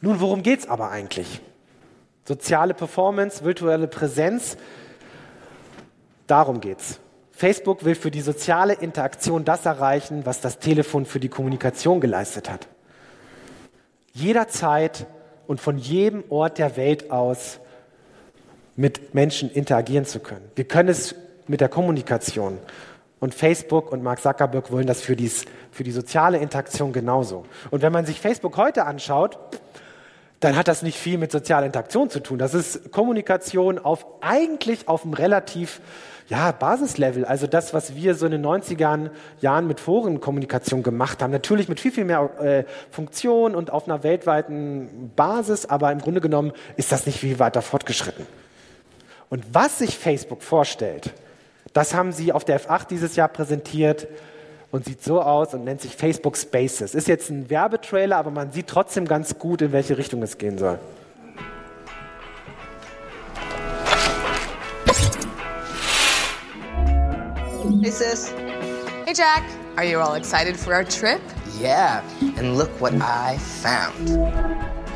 Nun, 0.00 0.20
worum 0.20 0.42
geht 0.42 0.60
es 0.60 0.68
aber 0.68 0.90
eigentlich? 0.90 1.40
Soziale 2.24 2.74
Performance, 2.74 3.44
virtuelle 3.44 3.88
Präsenz, 3.88 4.56
darum 6.26 6.60
geht's. 6.60 6.98
Facebook 7.32 7.84
will 7.84 7.94
für 7.94 8.10
die 8.10 8.20
soziale 8.20 8.74
Interaktion 8.74 9.44
das 9.44 9.66
erreichen, 9.66 10.24
was 10.24 10.40
das 10.40 10.58
Telefon 10.60 11.06
für 11.06 11.18
die 11.18 11.28
Kommunikation 11.28 12.00
geleistet 12.00 12.48
hat. 12.48 12.68
Jederzeit 14.12 15.06
und 15.46 15.60
von 15.60 15.78
jedem 15.78 16.24
Ort 16.28 16.58
der 16.58 16.76
Welt 16.76 17.10
aus 17.10 17.58
mit 18.76 19.14
Menschen 19.14 19.50
interagieren 19.50 20.04
zu 20.04 20.20
können. 20.20 20.50
Wir 20.54 20.64
können 20.64 20.88
es 20.88 21.14
mit 21.46 21.60
der 21.60 21.68
Kommunikation. 21.68 22.58
Und 23.20 23.34
Facebook 23.34 23.92
und 23.92 24.02
Mark 24.02 24.20
Zuckerberg 24.20 24.72
wollen 24.72 24.86
das 24.86 25.00
für, 25.00 25.14
dies, 25.14 25.44
für 25.70 25.84
die 25.84 25.92
soziale 25.92 26.38
Interaktion 26.38 26.92
genauso. 26.92 27.44
Und 27.70 27.82
wenn 27.82 27.92
man 27.92 28.04
sich 28.04 28.20
Facebook 28.20 28.56
heute 28.56 28.84
anschaut, 28.84 29.38
dann 30.40 30.56
hat 30.56 30.66
das 30.66 30.82
nicht 30.82 30.98
viel 30.98 31.18
mit 31.18 31.30
sozialer 31.30 31.66
Interaktion 31.66 32.10
zu 32.10 32.18
tun. 32.18 32.38
Das 32.38 32.52
ist 32.52 32.90
Kommunikation 32.90 33.78
auf 33.78 34.04
eigentlich 34.20 34.88
auf 34.88 35.04
einem 35.04 35.14
relativ 35.14 35.80
ja, 36.32 36.50
Basislevel. 36.50 37.26
Also 37.26 37.46
das, 37.46 37.74
was 37.74 37.94
wir 37.94 38.14
so 38.14 38.24
in 38.24 38.32
den 38.32 38.46
90er 38.46 39.10
Jahren 39.42 39.66
mit 39.66 39.80
Forenkommunikation 39.80 40.82
gemacht 40.82 41.22
haben. 41.22 41.30
Natürlich 41.30 41.68
mit 41.68 41.78
viel, 41.78 41.92
viel 41.92 42.06
mehr 42.06 42.30
äh, 42.40 42.64
Funktion 42.90 43.54
und 43.54 43.70
auf 43.70 43.86
einer 43.86 44.02
weltweiten 44.02 45.12
Basis, 45.14 45.66
aber 45.66 45.92
im 45.92 45.98
Grunde 45.98 46.22
genommen 46.22 46.52
ist 46.78 46.90
das 46.90 47.04
nicht 47.04 47.20
viel 47.20 47.38
weiter 47.38 47.60
fortgeschritten. 47.60 48.26
Und 49.28 49.44
was 49.52 49.80
sich 49.80 49.98
Facebook 49.98 50.42
vorstellt, 50.42 51.12
das 51.74 51.92
haben 51.92 52.12
sie 52.12 52.32
auf 52.32 52.46
der 52.46 52.58
F8 52.58 52.88
dieses 52.88 53.14
Jahr 53.14 53.28
präsentiert 53.28 54.08
und 54.70 54.86
sieht 54.86 55.04
so 55.04 55.20
aus 55.20 55.52
und 55.52 55.64
nennt 55.64 55.82
sich 55.82 55.94
Facebook 55.96 56.38
Spaces. 56.38 56.94
Ist 56.94 57.08
jetzt 57.08 57.28
ein 57.28 57.50
Werbetrailer, 57.50 58.16
aber 58.16 58.30
man 58.30 58.52
sieht 58.52 58.68
trotzdem 58.68 59.06
ganz 59.06 59.38
gut, 59.38 59.60
in 59.60 59.72
welche 59.72 59.98
Richtung 59.98 60.22
es 60.22 60.38
gehen 60.38 60.56
soll. 60.56 60.78
Hey 67.80 67.90
sis. 67.90 68.30
Hey 68.30 69.14
Jack, 69.14 69.48
are 69.76 69.84
you 69.84 69.98
all 69.98 70.14
excited 70.14 70.56
for 70.56 70.74
our 70.74 70.84
trip? 70.84 71.20
Yeah, 71.58 72.06
and 72.36 72.56
look 72.56 72.70
what 72.80 72.94
I 72.94 73.38
found. 73.38 74.08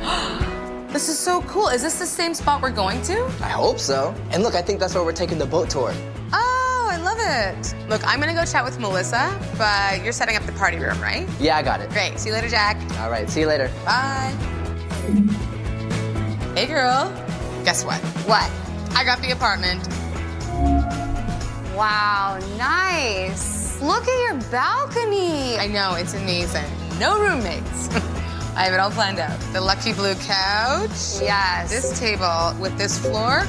This 0.92 1.10
is 1.10 1.18
so 1.18 1.42
cool. 1.42 1.68
Is 1.68 1.82
this 1.82 1.98
the 1.98 2.06
same 2.06 2.32
spot 2.32 2.62
we're 2.62 2.70
going 2.70 3.02
to? 3.02 3.24
I 3.42 3.50
hope 3.50 3.78
so. 3.78 4.14
And 4.30 4.42
look, 4.42 4.54
I 4.54 4.62
think 4.62 4.80
that's 4.80 4.94
where 4.94 5.04
we're 5.04 5.12
taking 5.12 5.36
the 5.36 5.44
boat 5.44 5.68
tour. 5.68 5.92
Oh, 6.32 6.88
I 6.90 6.96
love 6.96 7.18
it. 7.20 7.74
Look, 7.90 8.06
I'm 8.06 8.18
gonna 8.18 8.32
go 8.32 8.46
chat 8.46 8.64
with 8.64 8.78
Melissa, 8.78 9.38
but 9.58 10.02
you're 10.02 10.12
setting 10.12 10.36
up 10.36 10.44
the 10.44 10.52
party 10.52 10.78
room, 10.78 10.98
right? 11.02 11.28
Yeah, 11.38 11.58
I 11.58 11.62
got 11.62 11.80
it. 11.80 11.90
Great. 11.90 12.18
See 12.18 12.30
you 12.30 12.34
later, 12.34 12.48
Jack. 12.48 12.78
All 13.00 13.10
right, 13.10 13.28
see 13.28 13.40
you 13.40 13.46
later. 13.46 13.70
Bye. 13.84 14.34
Hey, 16.54 16.66
girl. 16.66 17.12
Guess 17.64 17.84
what? 17.84 18.00
What? 18.26 18.50
I 18.96 19.04
got 19.04 19.20
the 19.20 19.32
apartment. 19.32 19.86
Wow, 21.76 22.38
nice. 22.56 23.78
Look 23.82 24.08
at 24.08 24.32
your 24.32 24.40
balcony. 24.50 25.58
I 25.58 25.66
know, 25.66 25.94
it's 25.94 26.14
amazing. 26.14 26.64
No 26.98 27.20
roommates. 27.20 27.88
I 28.56 28.64
have 28.64 28.72
it 28.72 28.80
all 28.80 28.90
planned 28.90 29.18
out. 29.18 29.38
The 29.52 29.60
lucky 29.60 29.92
blue 29.92 30.14
couch. 30.14 31.20
Yes. 31.20 31.68
This 31.68 31.98
table 31.98 32.58
with 32.58 32.78
this 32.78 32.98
floor. 32.98 33.44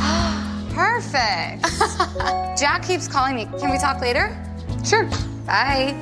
Perfect. 0.74 1.66
Jack 2.58 2.84
keeps 2.84 3.06
calling 3.06 3.36
me. 3.36 3.44
Can 3.60 3.70
we 3.70 3.78
talk 3.78 4.00
later? 4.00 4.34
Sure. 4.82 5.04
Bye. 5.44 5.94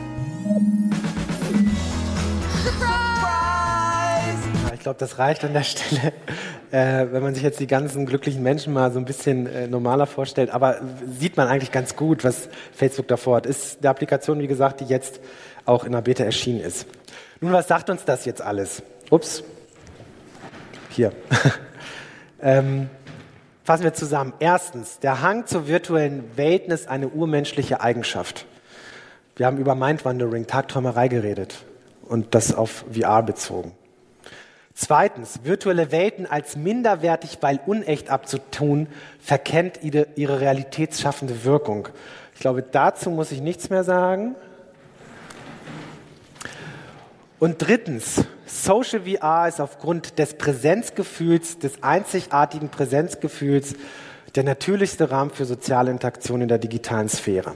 Surprise! 2.63 4.39
Ich 4.73 4.81
glaube, 4.81 5.01
das 5.01 5.19
reicht 5.19 5.45
an 5.45 5.53
der 5.53 5.65
Stelle, 5.65 6.13
äh, 6.73 7.13
wenn 7.13 7.23
man 7.23 7.35
sich 7.35 7.43
jetzt 7.43 7.61
die 7.61 7.67
ganzen 7.67 8.07
glücklichen 8.07 8.43
Menschen 8.43 8.73
mal 8.73 8.91
so 8.91 8.99
ein 8.99 9.05
bisschen 9.05 9.47
äh, 9.47 9.69
normaler 9.69 10.07
vorstellt. 10.07 10.51
Aber 10.51 10.81
sieht 11.07 11.37
man 11.37 11.47
eigentlich 11.47 11.71
ganz 11.71 11.97
gut, 11.97 12.25
was 12.25 12.49
Facebook 12.73 13.07
davor 13.09 13.37
hat. 13.37 13.47
Ist 13.47 13.81
eine 13.81 13.91
Applikation, 13.91 14.41
wie 14.41 14.47
gesagt, 14.47 14.81
die 14.81 14.87
jetzt 14.87 15.21
auch 15.67 15.85
in 15.85 15.93
der 15.93 16.01
Beta 16.01 16.25
erschienen 16.25 16.61
ist. 16.61 16.87
Nun, 17.41 17.53
was 17.53 17.69
sagt 17.69 17.91
uns 17.91 18.07
das 18.07 18.25
jetzt 18.25 18.41
alles? 18.41 18.83
Ups. 19.11 19.45
Hier. 20.89 21.13
ähm, 22.43 22.89
fassen 23.65 23.85
wir 23.85 23.93
zusammen. 23.93 24.33
Erstens, 24.39 24.99
der 24.99 25.21
Hang 25.21 25.47
zur 25.47 25.69
virtuellen 25.69 26.25
Welten 26.37 26.73
ist 26.73 26.89
eine 26.89 27.09
urmenschliche 27.09 27.83
Eigenschaft. 27.83 28.47
Wir 29.37 29.45
haben 29.45 29.59
über 29.59 29.75
Mindwandering, 29.75 30.47
Tagträumerei 30.47 31.09
geredet 31.09 31.65
und 32.03 32.35
das 32.35 32.55
auf 32.55 32.87
VR 32.91 33.23
bezogen. 33.23 33.73
Zweitens, 34.75 35.41
virtuelle 35.45 35.93
Welten 35.93 36.27
als 36.27 36.57
minderwertig, 36.57 37.39
weil 37.41 37.61
unecht 37.67 38.09
abzutun, 38.09 38.89
verkennt 39.21 39.81
ihre 39.83 40.41
realitätsschaffende 40.41 41.45
Wirkung. 41.45 41.89
Ich 42.35 42.41
glaube, 42.41 42.63
dazu 42.63 43.11
muss 43.11 43.33
ich 43.33 43.41
nichts 43.41 43.71
mehr 43.71 43.85
sagen. 43.85 44.35
Und 47.39 47.57
drittens, 47.59 48.25
Social 48.47 49.03
VR 49.03 49.49
ist 49.49 49.61
aufgrund 49.61 50.19
des 50.19 50.35
Präsenzgefühls, 50.35 51.59
des 51.59 51.83
einzigartigen 51.83 52.69
Präsenzgefühls, 52.69 53.75
der 54.35 54.45
natürlichste 54.45 55.11
Rahmen 55.11 55.31
für 55.31 55.45
soziale 55.45 55.91
Interaktion 55.91 56.41
in 56.41 56.49
der 56.49 56.59
digitalen 56.59 57.09
Sphäre. 57.09 57.55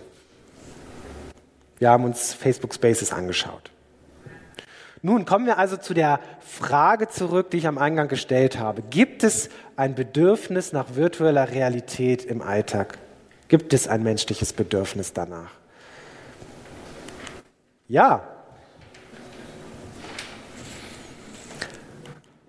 Wir 1.78 1.90
haben 1.90 2.04
uns 2.04 2.34
Facebook 2.34 2.74
Spaces 2.74 3.12
angeschaut. 3.12 3.70
Nun 5.02 5.24
kommen 5.24 5.46
wir 5.46 5.58
also 5.58 5.76
zu 5.76 5.94
der 5.94 6.20
Frage 6.40 7.08
zurück, 7.08 7.50
die 7.50 7.58
ich 7.58 7.66
am 7.66 7.78
Eingang 7.78 8.08
gestellt 8.08 8.58
habe. 8.58 8.82
Gibt 8.82 9.24
es 9.24 9.50
ein 9.76 9.94
Bedürfnis 9.94 10.72
nach 10.72 10.94
virtueller 10.94 11.50
Realität 11.50 12.24
im 12.24 12.42
Alltag? 12.42 12.98
Gibt 13.48 13.72
es 13.72 13.86
ein 13.86 14.02
menschliches 14.02 14.52
Bedürfnis 14.52 15.12
danach? 15.12 15.50
Ja. 17.88 18.26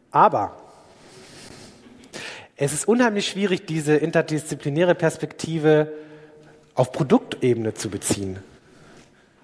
Aber 0.09 0.57
es 2.55 2.73
ist 2.73 2.87
unheimlich 2.87 3.27
schwierig, 3.27 3.67
diese 3.67 3.95
interdisziplinäre 3.97 4.95
Perspektive 4.95 5.91
auf 6.73 6.91
Produktebene 6.91 7.75
zu 7.75 7.89
beziehen. 7.89 8.39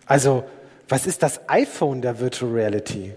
Also 0.08 0.46
was 0.94 1.08
ist 1.08 1.24
das 1.24 1.50
iPhone 1.50 2.04
der 2.04 2.20
Virtual 2.20 2.52
Reality? 2.52 3.16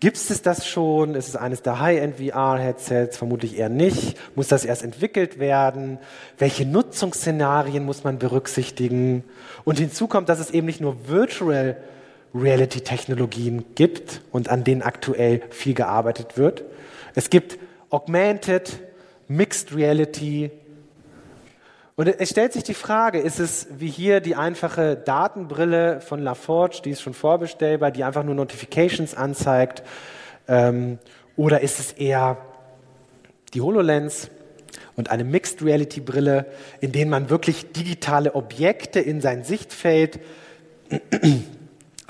Gibt 0.00 0.16
es 0.16 0.40
das 0.40 0.66
schon? 0.66 1.14
Ist 1.14 1.28
es 1.28 1.36
eines 1.36 1.60
der 1.60 1.78
High-End 1.78 2.16
VR-Headsets? 2.16 3.18
Vermutlich 3.18 3.58
eher 3.58 3.68
nicht. 3.68 4.16
Muss 4.34 4.48
das 4.48 4.64
erst 4.64 4.82
entwickelt 4.82 5.38
werden? 5.38 5.98
Welche 6.38 6.64
Nutzungsszenarien 6.64 7.84
muss 7.84 8.02
man 8.02 8.18
berücksichtigen? 8.18 9.24
Und 9.64 9.78
hinzu 9.78 10.06
kommt, 10.06 10.30
dass 10.30 10.38
es 10.38 10.52
eben 10.52 10.66
nicht 10.66 10.80
nur 10.80 11.06
Virtual 11.06 11.76
Reality-Technologien 12.34 13.66
gibt 13.74 14.22
und 14.30 14.48
an 14.48 14.64
denen 14.64 14.80
aktuell 14.80 15.42
viel 15.50 15.74
gearbeitet 15.74 16.38
wird. 16.38 16.64
Es 17.14 17.28
gibt 17.28 17.58
Augmented, 17.90 18.80
Mixed 19.28 19.76
Reality, 19.76 20.50
und 21.94 22.08
es 22.08 22.30
stellt 22.30 22.54
sich 22.54 22.62
die 22.62 22.74
Frage, 22.74 23.18
ist 23.18 23.38
es 23.38 23.66
wie 23.78 23.88
hier 23.88 24.20
die 24.20 24.34
einfache 24.34 24.96
Datenbrille 24.96 26.00
von 26.00 26.20
LaForge, 26.22 26.80
die 26.84 26.90
ist 26.90 27.02
schon 27.02 27.12
vorbestellbar, 27.12 27.90
die 27.90 28.02
einfach 28.02 28.24
nur 28.24 28.34
Notifications 28.34 29.14
anzeigt, 29.14 29.82
ähm, 30.48 30.98
oder 31.36 31.60
ist 31.60 31.78
es 31.78 31.92
eher 31.92 32.38
die 33.52 33.60
HoloLens 33.60 34.30
und 34.96 35.10
eine 35.10 35.24
Mixed 35.24 35.62
Reality 35.62 36.00
Brille, 36.00 36.46
in 36.80 36.92
denen 36.92 37.10
man 37.10 37.30
wirklich 37.30 37.72
digitale 37.72 38.34
Objekte 38.34 39.00
in 39.00 39.20
sein 39.20 39.44
Sichtfeld 39.44 40.20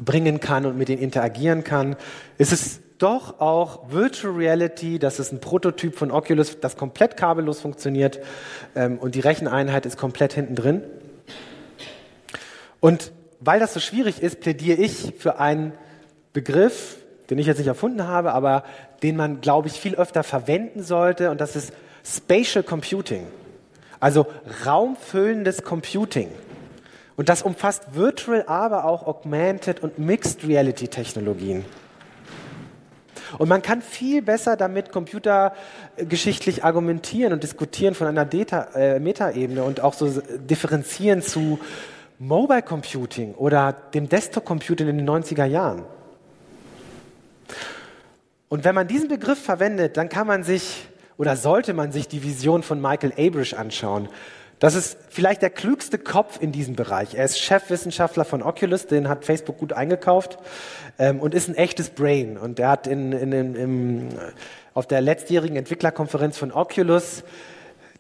bringen 0.04 0.40
kann 0.40 0.66
und 0.66 0.78
mit 0.78 0.88
denen 0.88 1.02
interagieren 1.02 1.64
kann? 1.64 1.96
Ist 2.38 2.52
es 2.52 2.80
doch 3.02 3.40
auch 3.40 3.90
Virtual 3.90 4.32
Reality, 4.34 4.98
das 4.98 5.18
ist 5.18 5.32
ein 5.32 5.40
Prototyp 5.40 5.96
von 5.96 6.10
Oculus, 6.10 6.60
das 6.60 6.76
komplett 6.76 7.16
kabellos 7.16 7.60
funktioniert 7.60 8.20
ähm, 8.76 8.98
und 8.98 9.14
die 9.14 9.20
Recheneinheit 9.20 9.86
ist 9.86 9.96
komplett 9.96 10.32
hinten 10.32 10.54
drin. 10.54 10.82
Und 12.80 13.12
weil 13.40 13.58
das 13.58 13.74
so 13.74 13.80
schwierig 13.80 14.22
ist, 14.22 14.40
plädiere 14.40 14.80
ich 14.80 15.14
für 15.18 15.38
einen 15.40 15.72
Begriff, 16.32 16.96
den 17.28 17.38
ich 17.38 17.46
jetzt 17.46 17.58
nicht 17.58 17.66
erfunden 17.66 18.06
habe, 18.06 18.32
aber 18.32 18.64
den 19.02 19.16
man, 19.16 19.40
glaube 19.40 19.68
ich, 19.68 19.74
viel 19.74 19.96
öfter 19.96 20.22
verwenden 20.22 20.82
sollte 20.82 21.30
und 21.30 21.40
das 21.40 21.56
ist 21.56 21.72
Spatial 22.04 22.62
Computing, 22.62 23.26
also 23.98 24.26
raumfüllendes 24.64 25.64
Computing. 25.64 26.28
Und 27.16 27.28
das 27.28 27.42
umfasst 27.42 27.94
Virtual, 27.94 28.44
aber 28.46 28.84
auch 28.84 29.06
Augmented 29.06 29.80
und 29.80 29.98
Mixed 29.98 30.46
Reality 30.46 30.88
Technologien. 30.88 31.64
Und 33.38 33.48
man 33.48 33.62
kann 33.62 33.82
viel 33.82 34.22
besser 34.22 34.56
damit 34.56 34.92
computergeschichtlich 34.92 36.64
argumentieren 36.64 37.32
und 37.32 37.42
diskutieren 37.42 37.94
von 37.94 38.06
einer 38.06 38.28
äh, 38.32 38.98
Metaebene 38.98 39.62
und 39.64 39.80
auch 39.80 39.94
so 39.94 40.20
differenzieren 40.38 41.22
zu 41.22 41.58
Mobile 42.18 42.62
Computing 42.62 43.34
oder 43.34 43.72
dem 43.72 44.08
Desktop 44.08 44.44
Computing 44.44 44.88
in 44.88 44.98
den 44.98 45.08
90er 45.08 45.44
Jahren. 45.44 45.84
Und 48.48 48.64
wenn 48.64 48.74
man 48.74 48.86
diesen 48.86 49.08
Begriff 49.08 49.42
verwendet, 49.42 49.96
dann 49.96 50.08
kann 50.08 50.26
man 50.26 50.44
sich 50.44 50.86
oder 51.16 51.36
sollte 51.36 51.74
man 51.74 51.92
sich 51.92 52.08
die 52.08 52.22
Vision 52.22 52.62
von 52.62 52.80
Michael 52.80 53.12
Abrish 53.16 53.54
anschauen. 53.54 54.08
Das 54.62 54.76
ist 54.76 54.96
vielleicht 55.08 55.42
der 55.42 55.50
klügste 55.50 55.98
Kopf 55.98 56.40
in 56.40 56.52
diesem 56.52 56.76
Bereich. 56.76 57.16
Er 57.16 57.24
ist 57.24 57.36
Chefwissenschaftler 57.40 58.24
von 58.24 58.44
Oculus, 58.44 58.86
den 58.86 59.08
hat 59.08 59.24
Facebook 59.24 59.58
gut 59.58 59.72
eingekauft 59.72 60.38
ähm, 61.00 61.18
und 61.18 61.34
ist 61.34 61.48
ein 61.48 61.56
echtes 61.56 61.90
Brain. 61.90 62.38
Und 62.38 62.60
er 62.60 62.68
hat 62.68 62.86
in, 62.86 63.10
in, 63.10 63.32
in, 63.32 63.54
im, 63.56 64.08
auf 64.72 64.86
der 64.86 65.00
letztjährigen 65.00 65.56
Entwicklerkonferenz 65.56 66.38
von 66.38 66.52
Oculus 66.52 67.24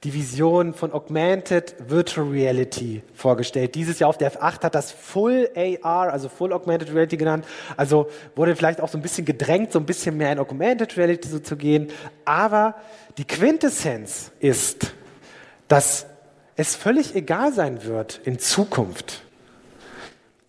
die 0.04 0.14
Vision 0.14 0.72
von 0.72 0.92
Augmented 0.92 1.74
Virtual 1.88 2.28
Reality 2.28 3.02
vorgestellt. 3.12 3.74
Dieses 3.74 3.98
Jahr 3.98 4.08
auf 4.08 4.18
der 4.18 4.30
F8 4.30 4.62
hat 4.62 4.76
das 4.76 4.92
Full 4.92 5.50
AR, 5.56 6.12
also 6.12 6.28
Full 6.28 6.52
Augmented 6.52 6.90
Reality 6.90 7.16
genannt. 7.16 7.44
Also 7.76 8.08
wurde 8.36 8.54
vielleicht 8.54 8.80
auch 8.80 8.88
so 8.88 8.96
ein 8.96 9.02
bisschen 9.02 9.24
gedrängt, 9.24 9.72
so 9.72 9.80
ein 9.80 9.86
bisschen 9.86 10.16
mehr 10.16 10.30
in 10.30 10.38
Augmented 10.38 10.96
Reality 10.96 11.42
zu 11.42 11.56
gehen. 11.56 11.88
Aber 12.24 12.76
die 13.18 13.24
Quintessenz 13.24 14.30
ist, 14.38 14.94
dass 15.66 16.06
es 16.62 16.76
völlig 16.76 17.16
egal 17.16 17.52
sein 17.52 17.82
wird 17.82 18.20
in 18.24 18.38
Zukunft, 18.38 19.22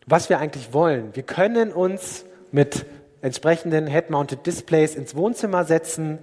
was 0.06 0.30
wir 0.30 0.38
eigentlich 0.38 0.71
wollen. 0.71 1.10
Wir 1.15 1.23
können 1.23 1.71
uns 1.71 2.23
mit 2.52 2.86
entsprechenden 3.23 3.88
Head-Mounted 3.88 4.45
Displays 4.45 4.93
ins 4.93 5.15
Wohnzimmer 5.15 5.63
setzen. 5.63 6.19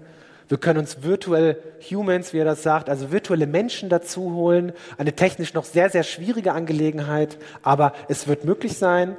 Wir 0.46 0.58
können 0.58 0.78
uns 0.78 1.02
virtuell 1.02 1.60
Humans, 1.90 2.32
wie 2.32 2.38
er 2.38 2.44
das 2.44 2.62
sagt, 2.62 2.88
also 2.88 3.10
virtuelle 3.10 3.48
Menschen 3.48 3.88
dazu 3.88 4.32
holen. 4.32 4.72
Eine 4.96 5.14
technisch 5.14 5.54
noch 5.54 5.64
sehr, 5.64 5.90
sehr 5.90 6.04
schwierige 6.04 6.52
Angelegenheit, 6.52 7.38
aber 7.62 7.92
es 8.08 8.28
wird 8.28 8.44
möglich 8.44 8.78
sein. 8.78 9.16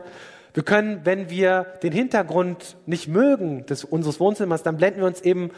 Wir 0.53 0.63
können, 0.63 1.01
wenn 1.03 1.29
wir 1.29 1.65
den 1.83 1.91
Hintergrund 1.91 2.77
nicht 2.85 3.09
mögen 3.09 3.65
des, 3.65 3.83
unseres 3.83 4.21
Wohnzimmers, 4.21 4.63
dann 4.63 4.77
blenden 4.77 5.01
wir 5.01 5.07
uns 5.07 5.19
eben 5.19 5.51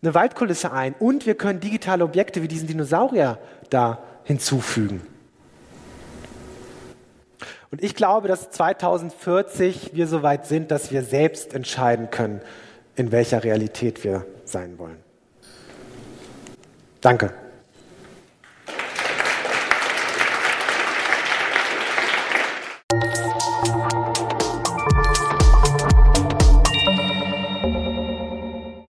eine 0.00 0.14
Waldkulisse 0.14 0.72
ein 0.72 0.94
und 0.98 1.26
wir 1.26 1.34
können 1.34 1.60
digitale 1.60 2.04
Objekte 2.04 2.42
wie 2.42 2.48
diesen 2.48 2.68
Dinosaurier 2.68 3.38
da 3.68 3.98
hinzufügen. 4.26 5.00
Und 7.70 7.82
ich 7.82 7.94
glaube, 7.94 8.28
dass 8.28 8.50
2040 8.50 9.90
wir 9.94 10.06
so 10.06 10.22
weit 10.22 10.46
sind, 10.46 10.70
dass 10.70 10.92
wir 10.92 11.02
selbst 11.02 11.54
entscheiden 11.54 12.10
können, 12.10 12.40
in 12.94 13.12
welcher 13.12 13.44
Realität 13.44 14.04
wir 14.04 14.26
sein 14.44 14.78
wollen. 14.78 14.98
Danke. 17.00 17.32